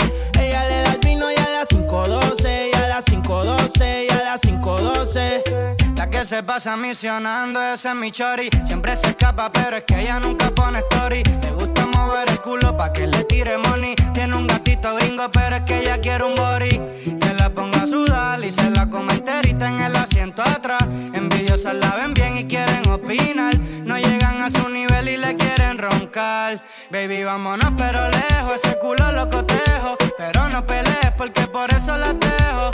5.12, 3.75 4.04
y 4.04 4.12
a 4.12 4.25
las 4.25 4.40
5.12. 4.43 5.95
La 5.97 6.11
que 6.11 6.25
se 6.25 6.43
pasa 6.43 6.76
misionando, 6.76 7.61
ese 7.62 7.88
es 7.88 7.95
mi 7.95 8.11
chori. 8.11 8.49
Siempre 8.66 8.97
se 8.97 9.09
escapa, 9.09 9.50
pero 9.52 9.76
es 9.76 9.85
que 9.85 10.00
ella 10.00 10.19
nunca 10.19 10.50
pone 10.50 10.81
story. 10.90 11.23
Le 11.43 11.50
gusta 11.52 11.87
mover 11.87 12.31
el 12.31 12.40
culo 12.40 12.76
pa' 12.76 12.93
que 12.93 13.07
le 13.07 13.25
tire 13.25 13.59
money. 13.59 13.95
Tiene 14.12 14.35
un 14.37 14.47
gatito 14.47 14.95
gringo, 14.97 15.31
pero 15.33 15.57
es 15.57 15.62
que 15.62 15.81
ella 15.81 15.99
quiere 16.00 16.25
un 16.25 16.35
body. 16.35 16.81
Que 17.21 17.35
la 17.35 17.50
ponga 17.50 17.83
a 17.83 17.87
sudar 17.87 18.45
y 18.45 18.50
se 18.50 18.71
la 18.71 18.88
come 18.88 19.14
enterita 19.14 19.69
en 19.69 19.81
el 19.83 19.97
asiento 19.97 20.43
atrás. 20.43 20.83
Envidiosas 21.12 21.75
la 21.75 21.97
ven 21.97 22.14
bien 22.14 22.38
y 22.38 22.45
quieren 22.45 22.88
opinar. 22.88 23.57
No 23.85 23.97
llegan 23.97 24.43
a 24.43 24.50
su 24.50 24.69
nivel 24.69 25.09
y 25.09 25.16
le 25.16 25.37
quieren 25.37 25.78
roncar. 25.78 26.62
Baby, 26.90 27.25
vámonos, 27.25 27.73
pero 27.76 28.09
lejos. 28.09 28.57
Ese 28.62 28.78
culo 28.78 29.12
lo 29.12 29.28
cotejo. 29.28 29.97
Pero 30.16 30.49
no 30.49 30.66
pelees 30.66 31.12
porque 31.16 31.47
por 31.47 31.73
eso 31.73 31.97
la 31.97 32.12
dejo. 32.12 32.74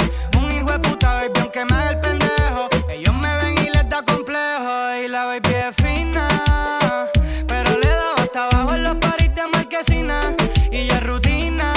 Aunque 1.50 1.75
me 1.75 1.80
haga 1.80 1.90
el 1.90 1.99
pendejo. 1.99 2.69
Ellos 2.88 3.14
me 3.14 3.37
ven 3.37 3.59
y 3.59 3.71
les 3.71 3.88
da 3.88 4.02
complejo. 4.02 4.95
Y 5.02 5.09
la 5.09 5.25
baby 5.25 5.54
es 5.54 5.76
fina. 5.76 6.28
Pero 7.49 7.78
le 7.78 7.88
da 7.88 8.14
hasta 8.19 8.45
abajo 8.45 8.75
en 8.75 8.85
los 8.85 8.97
paris 8.97 9.35
de 9.35 9.47
marquesina. 9.49 10.35
Y 10.71 10.87
ya 10.87 10.99
es 10.99 11.07
rutina. 11.07 11.73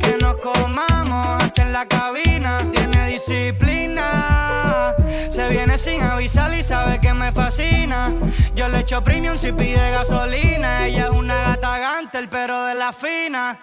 Que 0.00 0.16
nos 0.20 0.36
comamos 0.38 1.42
hasta 1.42 1.62
en 1.62 1.72
la 1.72 1.86
cabina. 1.86 2.62
Tiene 2.72 3.06
disciplina. 3.06 4.94
Se 5.30 5.48
viene 5.48 5.78
sin 5.78 6.02
avisar 6.02 6.52
y 6.54 6.62
sabe 6.64 7.00
que 7.00 7.14
me 7.14 7.30
fascina. 7.30 8.12
Yo 8.56 8.68
le 8.68 8.80
echo 8.80 9.04
premium 9.04 9.38
si 9.38 9.52
pide 9.52 9.90
gasolina. 9.92 10.86
Ella 10.86 11.04
es 11.04 11.10
una 11.10 11.36
gata 11.42 11.78
gantel, 11.78 12.28
pero 12.28 12.64
de 12.64 12.74
la 12.74 12.92
fina. 12.92 13.56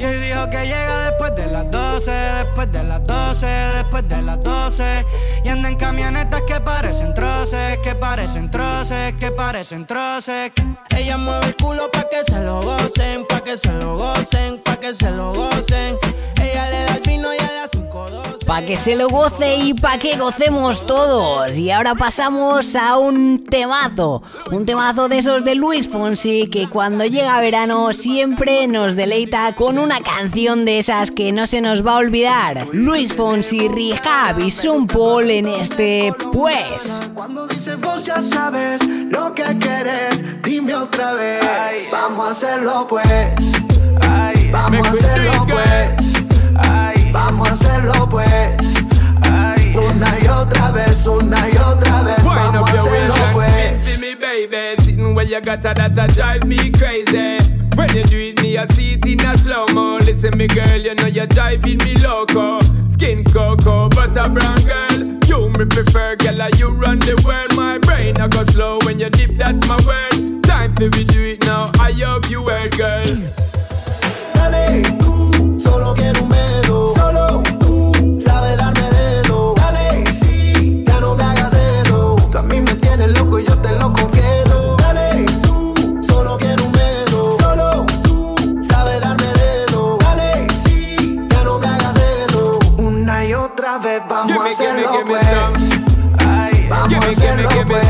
Y 0.00 0.04
hoy 0.06 0.16
dijo 0.16 0.48
que 0.48 0.62
llega 0.64 1.10
después 1.10 1.34
de 1.34 1.46
las 1.46 1.70
12, 1.70 2.10
después 2.10 2.72
de 2.72 2.84
las 2.84 3.04
12, 3.04 3.46
después 3.46 4.08
de 4.08 4.22
las 4.22 4.42
12. 4.42 5.04
Y 5.44 5.48
anda 5.50 5.68
en 5.68 5.76
camionetas 5.76 6.40
que 6.46 6.58
parecen 6.58 7.12
troces, 7.12 7.76
que 7.82 7.94
parecen 7.94 8.50
troces, 8.50 9.14
que 9.20 9.30
parecen 9.30 9.86
troces. 9.86 10.52
Ella 10.96 11.18
mueve 11.18 11.48
el 11.48 11.56
culo 11.56 11.90
pa' 11.90 12.08
que 12.08 12.24
se 12.26 12.40
lo 12.40 12.62
gocen, 12.62 13.26
pa' 13.28 13.44
que 13.44 13.58
se 13.58 13.72
lo 13.74 13.98
gocen, 13.98 14.58
pa' 14.64 14.78
que 14.78 14.94
se 14.94 15.10
lo 15.10 15.34
gocen. 15.34 15.98
Ella 16.42 16.70
le 16.70 16.84
da 16.84 16.94
el 16.94 17.00
vino 17.02 17.28
y 17.34 17.38
a 17.38 17.52
las 17.60 17.70
5.12. 17.72 18.46
Pa' 18.46 18.62
que 18.62 18.78
se 18.78 18.96
lo 18.96 19.08
goce 19.08 19.56
y 19.56 19.74
pa' 19.74 19.98
que 19.98 20.16
gocemos 20.16 20.86
todos. 20.86 21.58
Y 21.58 21.70
ahora 21.70 21.94
pasamos 21.94 22.74
a 22.74 22.96
un 22.96 23.44
temazo. 23.44 24.22
Un 24.50 24.64
temazo 24.64 25.10
de 25.10 25.18
esos 25.18 25.44
de 25.44 25.54
Luis 25.56 25.88
Fonsi 25.88 26.48
que 26.48 26.70
cuando 26.70 27.04
llega 27.04 27.38
verano 27.40 27.92
siempre 27.92 28.66
nos 28.66 28.96
deleita 28.96 29.54
con 29.54 29.78
una 29.90 30.02
canción 30.02 30.64
de 30.64 30.78
esas 30.78 31.10
que 31.10 31.32
no 31.32 31.48
se 31.48 31.60
nos 31.60 31.84
va 31.84 31.94
a 31.94 31.96
olvidar. 31.96 32.68
Luis 32.72 33.12
Fonsi, 33.12 33.66
Rehab 33.66 34.38
y 34.38 34.48
Sun 34.52 34.86
Paul 34.86 35.28
en 35.28 35.48
este 35.48 36.12
Pues. 36.32 37.00
Cuando 37.12 37.48
dices 37.48 37.80
vos 37.80 38.04
ya 38.04 38.20
sabes 38.20 38.86
lo 38.86 39.34
que 39.34 39.42
quieres, 39.58 40.22
dime 40.44 40.76
otra 40.76 41.14
vez. 41.14 41.90
Vamos 41.90 42.28
a 42.28 42.30
hacerlo 42.30 42.86
pues. 42.88 43.10
Vamos 44.52 44.86
a 44.86 44.90
hacerlo 44.92 45.46
pues. 45.48 46.12
Vamos 47.12 47.48
a 47.48 47.52
hacerlo 47.52 48.08
pues. 48.08 48.74
Una 49.74 50.18
y 50.22 50.28
otra 50.28 50.70
vez, 50.70 51.06
una 51.08 51.48
y 51.48 51.56
otra 51.56 52.02
vez. 52.02 52.24
Vamos 52.24 52.70
a 52.70 52.74
hacerlo 52.74 53.14
pues. 53.32 54.00
baby. 54.20 54.82
Sitting 54.82 55.16
where 55.16 55.24
you 55.24 55.40
got 55.40 55.62
that, 55.62 56.12
drive 56.14 56.46
me 56.46 56.70
crazy. 56.70 57.38
When 57.74 57.88
you 57.96 58.02
do 58.04 58.18
it, 58.18 58.29
I 58.58 58.66
see 58.66 58.94
it 58.94 59.06
in 59.06 59.20
a 59.26 59.36
slow 59.36 59.66
mo. 59.72 59.98
Listen, 59.98 60.36
me 60.36 60.46
girl, 60.46 60.76
you 60.76 60.94
know 60.94 61.06
you're 61.06 61.26
driving 61.26 61.78
me 61.78 61.94
loco. 61.98 62.60
Skin 62.88 63.24
cocoa, 63.24 63.88
butter 63.88 64.28
brown 64.28 64.60
girl. 64.62 64.98
You 65.26 65.50
me 65.50 65.64
prefer, 65.66 66.16
girl, 66.16 66.34
like 66.36 66.58
you 66.58 66.72
run 66.72 66.98
the 66.98 67.20
world. 67.24 67.54
My 67.56 67.78
brain 67.78 68.20
I 68.20 68.28
go 68.28 68.42
slow 68.44 68.78
when 68.84 68.98
you 68.98 69.10
dip, 69.10 69.36
that's 69.36 69.66
my 69.66 69.78
word. 69.86 70.42
Time 70.44 70.74
for 70.74 70.88
we 70.96 71.04
do 71.04 71.20
it 71.20 71.44
now. 71.44 71.70
I 71.78 71.92
hope 71.92 72.28
you 72.28 72.48
heard, 72.48 72.76
girl. 72.76 73.04
Dale, 74.34 74.82
solo 75.58 75.94
quiero 75.94 76.22
un 76.22 76.28
beso. 76.30 76.86
Solo 76.86 77.29
hacerlo 94.60 95.04
pues. 95.06 95.26
Vamos 96.68 97.04
a 97.04 97.08
hacerlo 97.08 97.48
pues. 97.66 97.88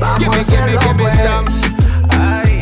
Vamos 0.00 0.36
a 0.36 0.40
hacerlo 0.40 0.80
pues. 0.96 1.20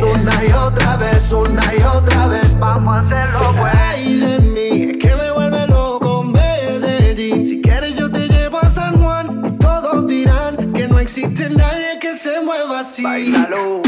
Una 0.01 0.45
y 0.45 0.53
otra 0.53 0.97
vez, 0.97 1.33
una 1.33 1.75
y 1.75 1.83
otra 1.83 2.29
vez, 2.29 2.57
vamos 2.59 2.97
a 2.97 3.01
hacerlo, 3.01 3.53
pues. 3.59 3.75
Ay 3.75 4.17
de 4.19 4.39
mí, 4.39 4.91
es 4.91 4.97
que 4.99 5.15
me 5.17 5.31
vuelve 5.33 5.67
loco 5.67 6.23
Medellín. 6.23 7.47
Si 7.47 7.61
quieres, 7.61 7.95
yo 7.95 8.11
te 8.11 8.29
llevo 8.29 8.59
a 8.59 8.71
San 8.71 8.97
Juan. 9.03 9.43
Y 9.45 9.51
todos 9.59 10.07
dirán 10.07 10.73
que 10.73 10.87
no 10.87 10.99
existe 11.01 11.51
nadie 11.51 11.99
que 12.01 12.15
se 12.17 12.41
mueva 12.41 12.81
así. 12.81 13.03
Bailalo. 13.03 13.83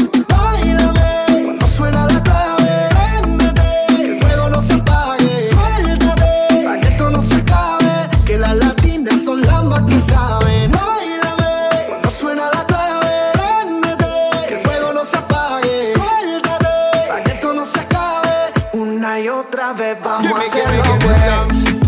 Otra 19.41 19.73
vez 19.73 19.97
vamos 20.03 20.21
Give 20.27 20.35
a 20.35 20.39
me, 20.39 20.45
hacerlo, 20.45 20.83
give 20.83 20.93
me 20.93 20.99
pues. 21.05 21.21
some. 21.23 21.81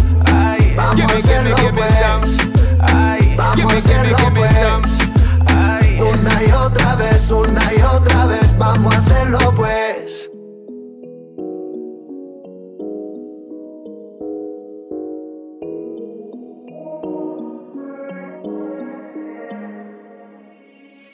Vamos 0.76 0.96
Give 0.96 1.04
a 1.04 1.08
me, 1.08 1.14
hacerlo, 1.20 1.56
give 1.56 1.72
me 1.72 1.82
pues. 1.82 1.94
Vamos 3.38 3.74
a 3.74 3.78
hacerlo, 3.78 4.18
pues. 4.36 4.56
some. 4.56 5.04
Una 6.00 6.44
y 6.44 6.52
otra 6.52 6.96
vez, 6.96 7.32
una 7.32 7.74
y 7.78 7.82
otra 7.82 8.26
vez, 8.26 8.58
vamos 8.58 8.94
a 8.94 8.98
hacerlo 8.98 9.54
pues. 9.56 10.30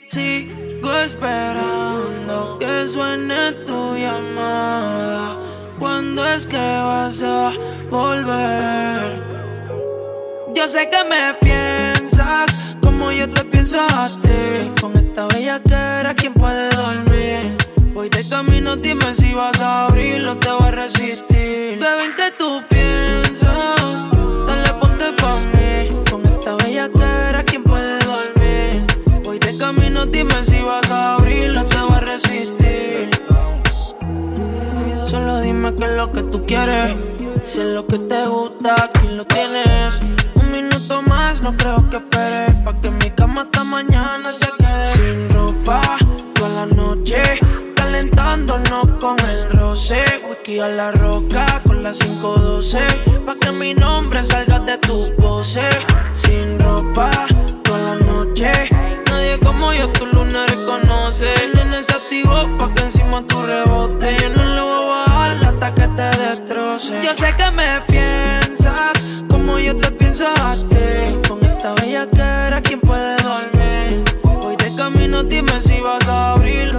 Sigo 0.10 0.92
esperando 0.94 2.58
que 2.60 2.88
suene 2.88 3.52
tu 3.66 3.96
llamada. 3.96 5.38
¿Cuándo 5.80 6.26
es 6.26 6.46
que 6.46 6.58
vas 6.58 7.24
a 7.24 7.54
volver? 7.90 9.24
Yo 10.54 10.68
sé 10.68 10.90
que 10.90 11.04
me 11.06 11.34
piensas 11.40 12.52
como 12.82 13.14
yo 13.14 13.30
te 13.30 13.46
pienso 13.46 13.80
a 13.80 14.10
ti. 14.22 14.72
Con 14.82 14.98
esta 14.98 15.26
bella 15.28 15.62
que 15.62 15.74
era, 15.74 16.14
¿quién 16.14 16.34
puede 16.34 16.70
dormir? 16.76 17.56
Voy 17.94 18.10
de 18.10 18.28
camino, 18.28 18.76
dime 18.76 19.14
si 19.14 19.34
vas 19.34 19.60
a 19.62 19.86
abrirlo, 19.86 20.36
te 20.36 20.50
voy 20.52 20.68
a 20.68 20.72
resistir. 20.72 21.80
Bebé, 21.80 22.06
¿en 22.06 22.16
qué 22.18 22.34
tú 22.38 22.62
piensas? 22.70 23.78
Dale, 24.48 24.74
ponte 24.82 25.14
pa' 25.14 25.40
mí. 25.54 26.04
Con 26.12 26.26
esta 26.26 26.56
bella 26.58 26.90
que 26.90 27.30
era, 27.30 27.44
¿quién 27.46 27.64
puede 27.64 28.00
dormir? 28.00 28.86
Voy 29.24 29.40
de 29.40 29.58
camino, 29.58 30.06
dime 30.06 30.44
si 30.44 30.62
vas 30.62 30.92
a 30.92 31.16
abrirlo, 31.16 31.66
te 31.66 31.78
voy 31.78 31.94
a 31.96 32.00
resistir. 32.02 32.59
Dime 35.72 35.80
qué 35.80 35.86
es 35.86 35.98
lo 35.98 36.12
que 36.12 36.24
tú 36.24 36.46
quieres. 36.46 36.96
Si 37.44 37.60
es 37.60 37.68
lo 37.68 37.86
que 37.86 37.98
te 38.00 38.26
gusta, 38.28 38.76
aquí 38.84 39.08
lo 39.10 39.26
tienes. 39.26 40.00
Un 40.36 40.52
minuto 40.52 41.02
más, 41.02 41.42
no 41.42 41.56
creo 41.56 41.90
que 41.90 41.98
esperes. 41.98 42.56
Pa' 42.64 42.80
que 42.82 42.90
mi 42.92 43.10
cama 43.12 43.42
hasta 43.42 43.64
mañana 43.64 44.32
se 44.32 44.48
quede. 44.58 44.90
Sin 44.90 45.34
ropa, 45.34 45.82
toda 46.36 46.50
la 46.50 46.66
noche. 46.66 47.22
Calentándonos 47.76 48.86
con 49.00 49.18
el 49.20 49.50
roce. 49.52 50.04
Whisky 50.30 50.60
a 50.60 50.70
la 50.70 50.92
roca 50.92 51.62
con 51.66 51.84
la 51.84 51.92
512. 51.92 52.80
Pa' 53.26 53.36
que 53.36 53.52
mi 53.52 53.74
nombre 53.74 54.24
salga 54.24 54.60
de 54.60 54.78
tu 54.78 55.16
pose. 55.18 55.68
Sin 56.14 56.60
ropa, 56.60 57.10
toda 57.64 57.80
la 57.80 57.96
noche. 57.96 58.52
Nadie 59.10 59.40
como 59.40 59.74
yo 59.74 59.90
tu 59.90 60.06
luna 60.08 60.46
reconoce. 60.48 61.30
Nene 61.54 61.84
se 61.84 61.94
activó 61.94 62.58
pa' 62.58 62.74
que 62.74 62.84
encima 62.84 63.24
tu 63.24 63.42
rebote. 63.42 64.49
Yo 66.82 67.14
sé 67.14 67.36
que 67.36 67.52
me 67.52 67.82
piensas 67.88 68.94
como 69.30 69.60
yo 69.60 69.76
te 69.76 69.92
pienso 69.92 70.26
a 70.28 70.56
ti. 70.56 71.28
Con 71.28 71.44
esta 71.44 71.74
bella 71.74 72.08
era, 72.48 72.62
¿quién 72.62 72.80
puede 72.80 73.18
dormir? 73.22 74.04
Voy 74.24 74.56
de 74.56 74.76
camino, 74.78 75.24
dime 75.24 75.60
si 75.60 75.82
vas 75.82 76.08
a 76.08 76.32
abrir. 76.32 76.74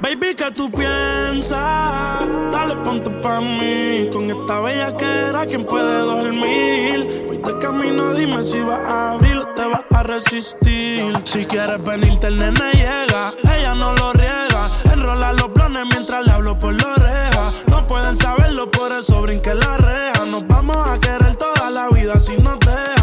Baby, 0.00 0.34
¿qué 0.34 0.50
tú 0.52 0.68
piensas? 0.72 2.22
Dale, 2.50 2.74
ponte 2.82 3.08
pa' 3.08 3.40
mí. 3.40 4.10
Con 4.12 4.28
esta 4.28 4.60
bella 4.60 4.88
era, 4.98 5.46
¿quién 5.46 5.64
puede 5.64 5.98
dormir? 6.00 7.24
Voy 7.28 7.38
de 7.38 7.58
camino, 7.58 8.14
dime 8.14 8.42
si 8.42 8.60
vas 8.62 8.80
a 8.80 9.12
abrir 9.12 9.36
o 9.36 9.46
te 9.54 9.64
vas 9.64 9.86
a 9.92 10.02
resistir. 10.02 11.14
Si 11.22 11.46
quieres 11.46 11.84
venirte, 11.84 12.26
el 12.26 12.38
nene 12.40 12.72
llega. 12.72 13.32
Ella 13.44 13.74
no 13.76 13.94
lo 13.94 14.12
riega. 14.12 14.70
Enrola 14.92 15.32
los 15.34 15.50
planes 15.50 15.84
mientras 15.88 16.26
le 16.26 16.32
hablo 16.32 16.58
por 16.58 16.74
la 16.74 16.88
oreja. 16.94 17.52
No 17.84 17.88
pueden 17.88 18.16
saberlo, 18.16 18.70
por 18.70 18.92
eso 18.92 19.20
brinque 19.20 19.52
la 19.54 19.76
reja. 19.76 20.24
Nos 20.24 20.46
vamos 20.48 20.74
a 20.88 20.98
querer 20.98 21.36
toda 21.36 21.70
la 21.70 21.90
vida 21.90 22.18
si 22.18 22.34
nos 22.38 22.58
dejan. 22.60 22.93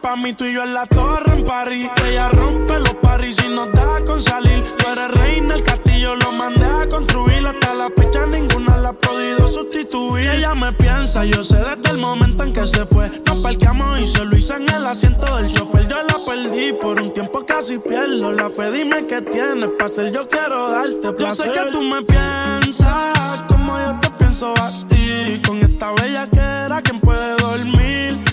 Pa' 0.00 0.16
mí, 0.16 0.32
tú 0.32 0.44
y 0.44 0.54
yo 0.54 0.64
en 0.64 0.74
la 0.74 0.86
torre 0.86 1.32
en 1.32 1.44
París. 1.44 1.88
Ella 2.08 2.28
rompe 2.30 2.80
los 2.80 2.94
paris 2.94 3.36
y 3.46 3.54
nos 3.54 3.70
da 3.72 4.02
con 4.04 4.20
salir. 4.20 4.64
Tú 4.76 4.88
eres 4.90 5.10
reina, 5.12 5.54
el 5.54 5.62
castillo 5.62 6.16
lo 6.16 6.32
mandé 6.32 6.64
a 6.64 6.88
construir. 6.88 7.46
Hasta 7.46 7.74
la 7.74 7.88
fecha 7.94 8.26
ninguna 8.26 8.78
la 8.78 8.88
ha 8.88 8.92
podido 8.94 9.46
sustituir. 9.46 10.30
Ella 10.30 10.54
me 10.54 10.72
piensa, 10.72 11.24
yo 11.24 11.44
sé 11.44 11.56
desde 11.56 11.90
el 11.90 11.98
momento 11.98 12.42
en 12.42 12.52
que 12.52 12.66
se 12.66 12.84
fue. 12.86 13.10
Nos 13.26 13.38
parqueamos 13.42 14.00
y 14.00 14.06
se 14.06 14.24
lo 14.24 14.36
hice 14.36 14.54
en 14.54 14.68
el 14.70 14.86
asiento 14.86 15.36
del 15.36 15.52
chofer. 15.52 15.86
Yo 15.86 16.02
la 16.02 16.16
perdí 16.26 16.72
por 16.72 17.00
un 17.00 17.12
tiempo 17.12 17.44
casi 17.46 17.78
pierdo 17.78 18.32
la 18.32 18.48
fe. 18.50 18.72
Dime 18.72 19.06
qué 19.06 19.20
tienes 19.20 19.68
para 19.78 19.88
ser 19.88 20.10
yo 20.10 20.26
quiero 20.26 20.70
darte 20.70 21.12
placer. 21.12 21.46
Yo 21.46 21.52
sé 21.54 21.60
que 21.60 21.70
tú 21.70 21.82
me 21.82 22.00
piensas 22.02 23.42
como 23.46 23.78
yo 23.78 24.00
te 24.00 24.10
pienso 24.18 24.54
a 24.58 24.72
ti. 24.88 25.40
Con 25.46 25.58
esta 25.58 25.92
bella 25.92 26.26
que 26.28 26.40
era, 26.40 26.80
¿quién 26.82 26.98
puede 26.98 27.36
dormir? 27.36 28.31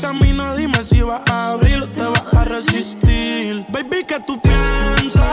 Camino, 0.00 0.56
dime 0.56 0.82
si 0.84 1.02
vas 1.02 1.20
a 1.30 1.50
abrir 1.52 1.82
o 1.82 1.88
te 1.88 2.02
vas 2.02 2.24
a 2.32 2.44
resistir. 2.44 3.64
Baby, 3.68 4.04
¿qué 4.06 4.18
tú 4.26 4.40
piensas? 4.40 5.24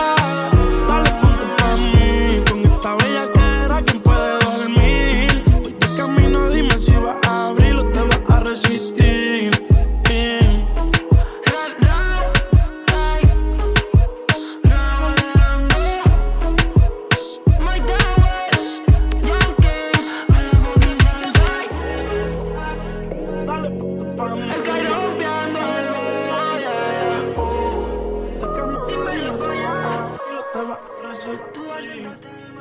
Dale, 0.88 1.25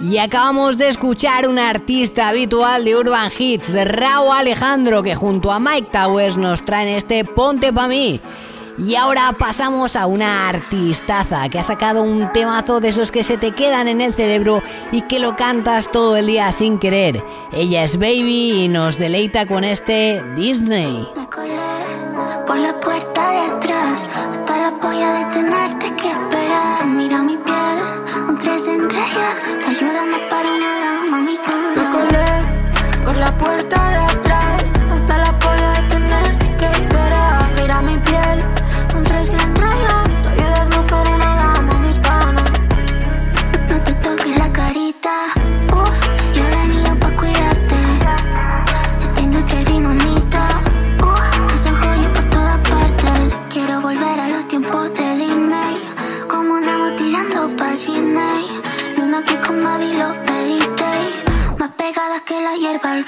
Y 0.00 0.18
acabamos 0.18 0.76
de 0.76 0.88
escuchar 0.88 1.48
un 1.48 1.58
artista 1.58 2.28
habitual 2.28 2.84
de 2.84 2.96
Urban 2.96 3.30
Hits, 3.36 3.72
Raúl 3.84 4.32
Alejandro, 4.32 5.02
que 5.02 5.14
junto 5.14 5.52
a 5.52 5.60
Mike 5.60 5.88
Towers 5.92 6.36
nos 6.36 6.62
traen 6.62 6.88
este 6.88 7.24
Ponte 7.24 7.72
pa' 7.72 7.88
mí. 7.88 8.20
Y 8.76 8.96
ahora 8.96 9.32
pasamos 9.38 9.94
a 9.94 10.06
una 10.06 10.48
artistaza 10.48 11.48
que 11.48 11.60
ha 11.60 11.62
sacado 11.62 12.02
un 12.02 12.32
temazo 12.32 12.80
de 12.80 12.88
esos 12.88 13.12
que 13.12 13.22
se 13.22 13.38
te 13.38 13.52
quedan 13.52 13.86
en 13.86 14.00
el 14.00 14.12
cerebro 14.14 14.62
y 14.90 15.02
que 15.02 15.20
lo 15.20 15.36
cantas 15.36 15.92
todo 15.92 16.16
el 16.16 16.26
día 16.26 16.50
sin 16.50 16.80
querer. 16.80 17.24
Ella 17.52 17.84
es 17.84 17.98
Baby 17.98 18.64
y 18.64 18.68
nos 18.68 18.98
deleita 18.98 19.46
con 19.46 19.62
este 19.62 20.24
Disney. 20.34 21.08
Me 21.16 21.26
colé 21.28 21.54
por 22.46 22.58
la 22.58 22.80
puerta 22.80 23.30
de 23.30 23.38
atrás 23.38 24.04
que. 24.04 24.24
Mira 26.86 27.22
mi 27.22 27.36
piel, 27.38 28.03
un 28.54 28.60
tres 28.60 28.68
en 28.68 28.88
raya, 28.88 29.36
te 29.60 29.66
ayuda 29.66 30.04
no 30.06 30.28
para 30.28 30.56
nada, 30.58 31.04
mami. 31.10 31.38
Me 31.76 31.84
colé 31.90 33.04
por 33.04 33.16
la 33.16 33.36
puerta 33.36 33.90
de 33.90 33.96
atrás 33.96 34.33
al. 62.66 63.04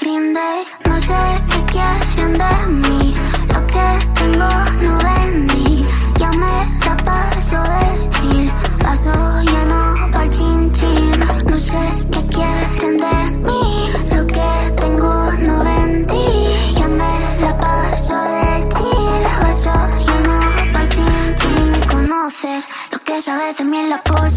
No 0.85 0.95
sé 0.99 1.15
qué 1.49 1.65
quieren 1.71 2.33
de 2.37 2.89
mí, 2.89 3.15
lo 3.53 3.65
que 3.65 3.87
tengo 4.13 4.47
no 4.83 4.97
vendí. 4.99 5.85
Ya 6.19 6.31
me 6.31 6.55
la 6.85 6.95
paso 6.97 7.57
de 7.63 8.09
chill, 8.11 8.51
paso 8.83 9.11
ya 9.41 9.65
no 9.65 10.11
pa'l 10.11 10.29
chin 10.29 10.71
chin. 10.73 11.19
No 11.49 11.57
sé 11.57 11.79
qué 12.11 12.21
quieren 12.27 12.97
de 12.97 13.17
mí, 13.47 13.89
lo 14.15 14.27
que 14.27 14.49
tengo 14.79 15.31
no 15.39 15.63
vendí. 15.63 16.73
Ya 16.73 16.87
me 16.87 17.13
la 17.41 17.57
paso 17.57 18.13
de 18.13 18.69
chill, 18.75 19.23
paso 19.41 19.73
ya 20.05 20.19
no 20.27 20.71
pa'l 20.73 20.89
chin 20.89 21.35
chin. 21.39 21.89
Conoces 21.91 22.67
lo 22.91 22.99
que 22.99 23.21
sabes 23.23 23.57
de 23.57 23.63
mí 23.63 23.79
en 23.79 23.89
la 23.89 24.03
pose. 24.03 24.36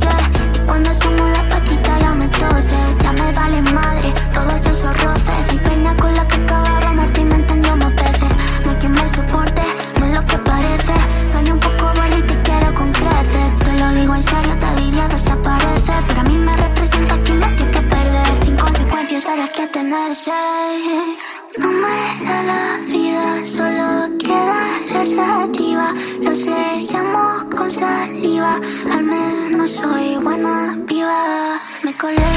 al 28.92 29.04
menos 29.04 29.70
soy 29.70 30.16
buena 30.22 30.76
viva. 30.86 31.60
Me 31.82 31.96
colé 31.96 32.34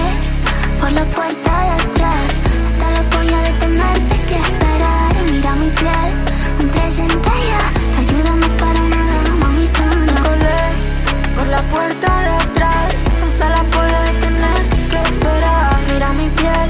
por 0.79 0.91
la 0.91 1.05
puerta 1.05 1.51
de 1.63 1.71
atrás, 1.83 2.27
hasta 2.65 2.91
la 2.91 3.09
polla 3.09 3.39
de 3.41 3.51
tenerte 3.53 4.15
que 4.27 4.35
esperar. 4.35 5.15
Mira 5.31 5.55
mi 5.55 5.69
piel, 5.69 6.11
entre 6.59 6.91
centellas, 6.91 7.71
ayúdame 7.99 8.47
para 8.61 8.81
una 8.81 9.01
dama, 9.23 9.49
mi 9.49 9.67
pana. 9.67 10.13
Me 10.13 10.21
colé 10.29 10.61
por 11.35 11.47
la 11.47 11.61
puerta 11.69 12.09
de 12.27 12.33
atrás, 12.45 12.95
hasta 13.25 13.49
la 13.49 13.63
polla 13.69 14.01
de 14.07 14.13
tenerte 14.25 14.77
que 14.89 15.01
esperar. 15.09 15.79
Mira 15.91 16.09
mi 16.13 16.29
piel, 16.29 16.69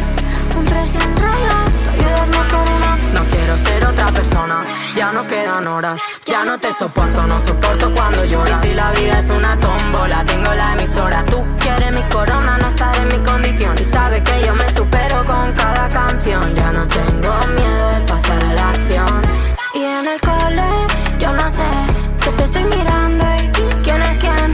entre 0.57 0.85
centellas, 0.85 1.65
ayúdame 1.93 2.37
para 2.51 2.75
una. 2.77 2.97
No 3.13 3.23
quiero 3.29 3.57
ser 3.57 3.85
otra 3.85 4.07
persona, 4.07 4.65
ya 4.95 5.11
no 5.11 5.27
quedan 5.27 5.67
horas, 5.67 6.01
ya 6.25 6.43
no 6.43 6.59
te 6.59 6.73
soporto, 6.73 7.27
no 7.27 7.39
soporto 7.39 7.62
cuando 8.03 8.25
lloras. 8.25 8.63
Y 8.63 8.67
si 8.67 8.73
la 8.73 8.91
vida 8.91 9.19
es 9.19 9.29
una 9.29 9.59
tómbola, 9.59 10.25
tengo 10.25 10.53
la 10.53 10.73
emisora. 10.73 11.23
Tú 11.25 11.41
quieres 11.59 11.91
mi 11.93 12.03
corona, 12.09 12.57
no 12.57 12.67
estar 12.67 12.95
en 12.97 13.07
mi 13.07 13.19
condición. 13.23 13.75
Y 13.79 13.85
sabes 13.85 14.21
que 14.21 14.45
yo 14.45 14.53
me 14.55 14.67
supero 14.75 15.23
con 15.25 15.51
cada 15.53 15.89
canción. 15.89 16.53
Ya 16.53 16.71
no 16.71 16.85
tengo 16.87 17.33
miedo 17.59 17.89
de 17.95 18.01
pasar 18.01 18.43
a 18.43 18.53
la 18.53 18.69
acción. 18.71 19.21
Y 19.73 19.83
en 19.83 20.05
el 20.13 20.19
cole, 20.19 20.69
yo 21.19 21.31
no 21.31 21.49
sé, 21.49 21.71
que 22.23 22.31
te 22.31 22.43
estoy 22.43 22.63
mirando 22.65 23.23
y 23.41 23.47
quién 23.83 24.01
es 24.01 24.17
quién. 24.17 24.51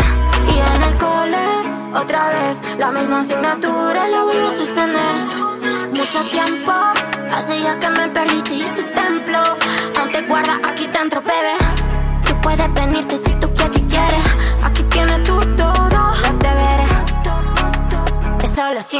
Y 0.53 0.55
en 0.71 0.83
el 0.89 0.95
cole, 1.05 1.45
otra 1.93 2.29
vez, 2.29 2.55
la 2.77 2.91
misma 2.91 3.21
asignatura 3.21 4.07
la 4.07 4.23
vuelvo 4.23 4.47
a 4.47 4.51
suspender. 4.51 5.15
Mucho 5.97 6.21
tiempo, 6.37 6.73
hace 7.35 7.61
ya 7.63 7.79
que 7.79 7.89
me 7.89 8.07
perdiste 8.09 8.53
y 8.53 8.61
este 8.61 8.83
templo. 8.83 9.39
No 9.97 10.07
te 10.07 10.21
guarda 10.21 10.53
aquí 10.69 10.87
dentro, 10.87 11.21
bebé. 11.21 11.57
Tú 12.25 12.39
puedes 12.41 12.73
venirte 12.73 13.28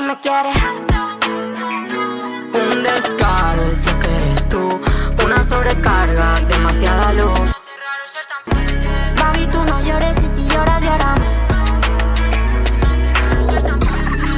me 0.01 0.19
quieres. 0.19 0.55
Un 2.53 2.83
descaro 2.83 3.63
es 3.71 3.85
lo 3.85 3.99
que 3.99 4.17
eres 4.17 4.47
tú. 4.47 4.81
Una 5.25 5.43
sobrecarga, 5.43 6.35
demasiada 6.47 7.13
luz. 7.13 7.33
Baby, 9.17 9.47
tú 9.47 9.63
no 9.65 9.81
llores 9.81 10.17
y 10.23 10.27
si 10.27 10.47
lloras, 10.47 10.83
llórame. 10.83 11.25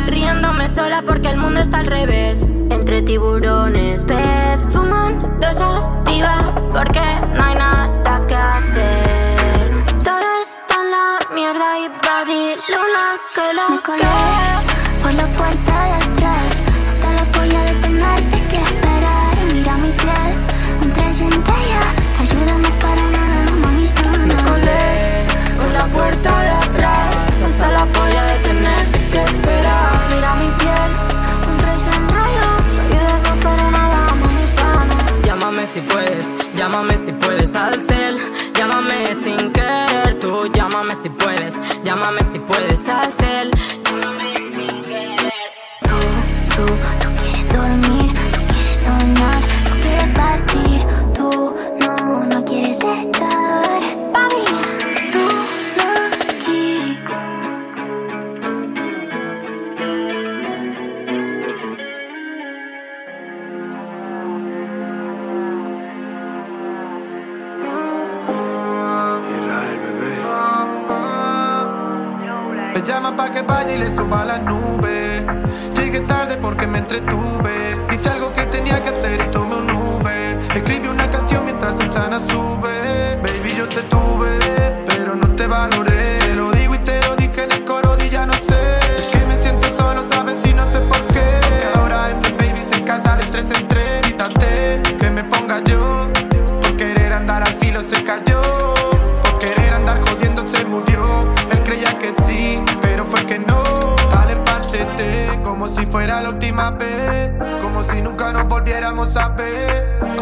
Riéndome 0.08 0.68
sola 0.70 1.04
porque 1.06 1.30
el 1.30 1.38
mundo 1.38 1.60
está 1.60 1.80
al 1.80 1.88
revés. 1.88 2.50
Entre 2.70 3.02
tiburones, 3.02 4.06
pez, 4.06 4.60
fuman, 4.70 5.22
activa 5.44 6.54
porque 6.72 7.02
no 7.36 7.44
hay 7.44 7.56
nada 7.56 8.28
que 8.28 8.36
hacer. 8.36 9.86
Todo 10.04 10.28
está 10.42 10.82
en 10.82 10.92
la 10.92 11.20
mierda 11.34 11.80
y 11.80 11.88
Baby, 11.88 12.56
luna 12.70 13.18
que 13.36 13.54
lo 13.54 13.84
que. 13.84 14.41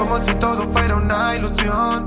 Como 0.09 0.23
si 0.23 0.33
todo 0.39 0.67
fuera 0.67 0.95
una 0.95 1.35
ilusión. 1.35 2.03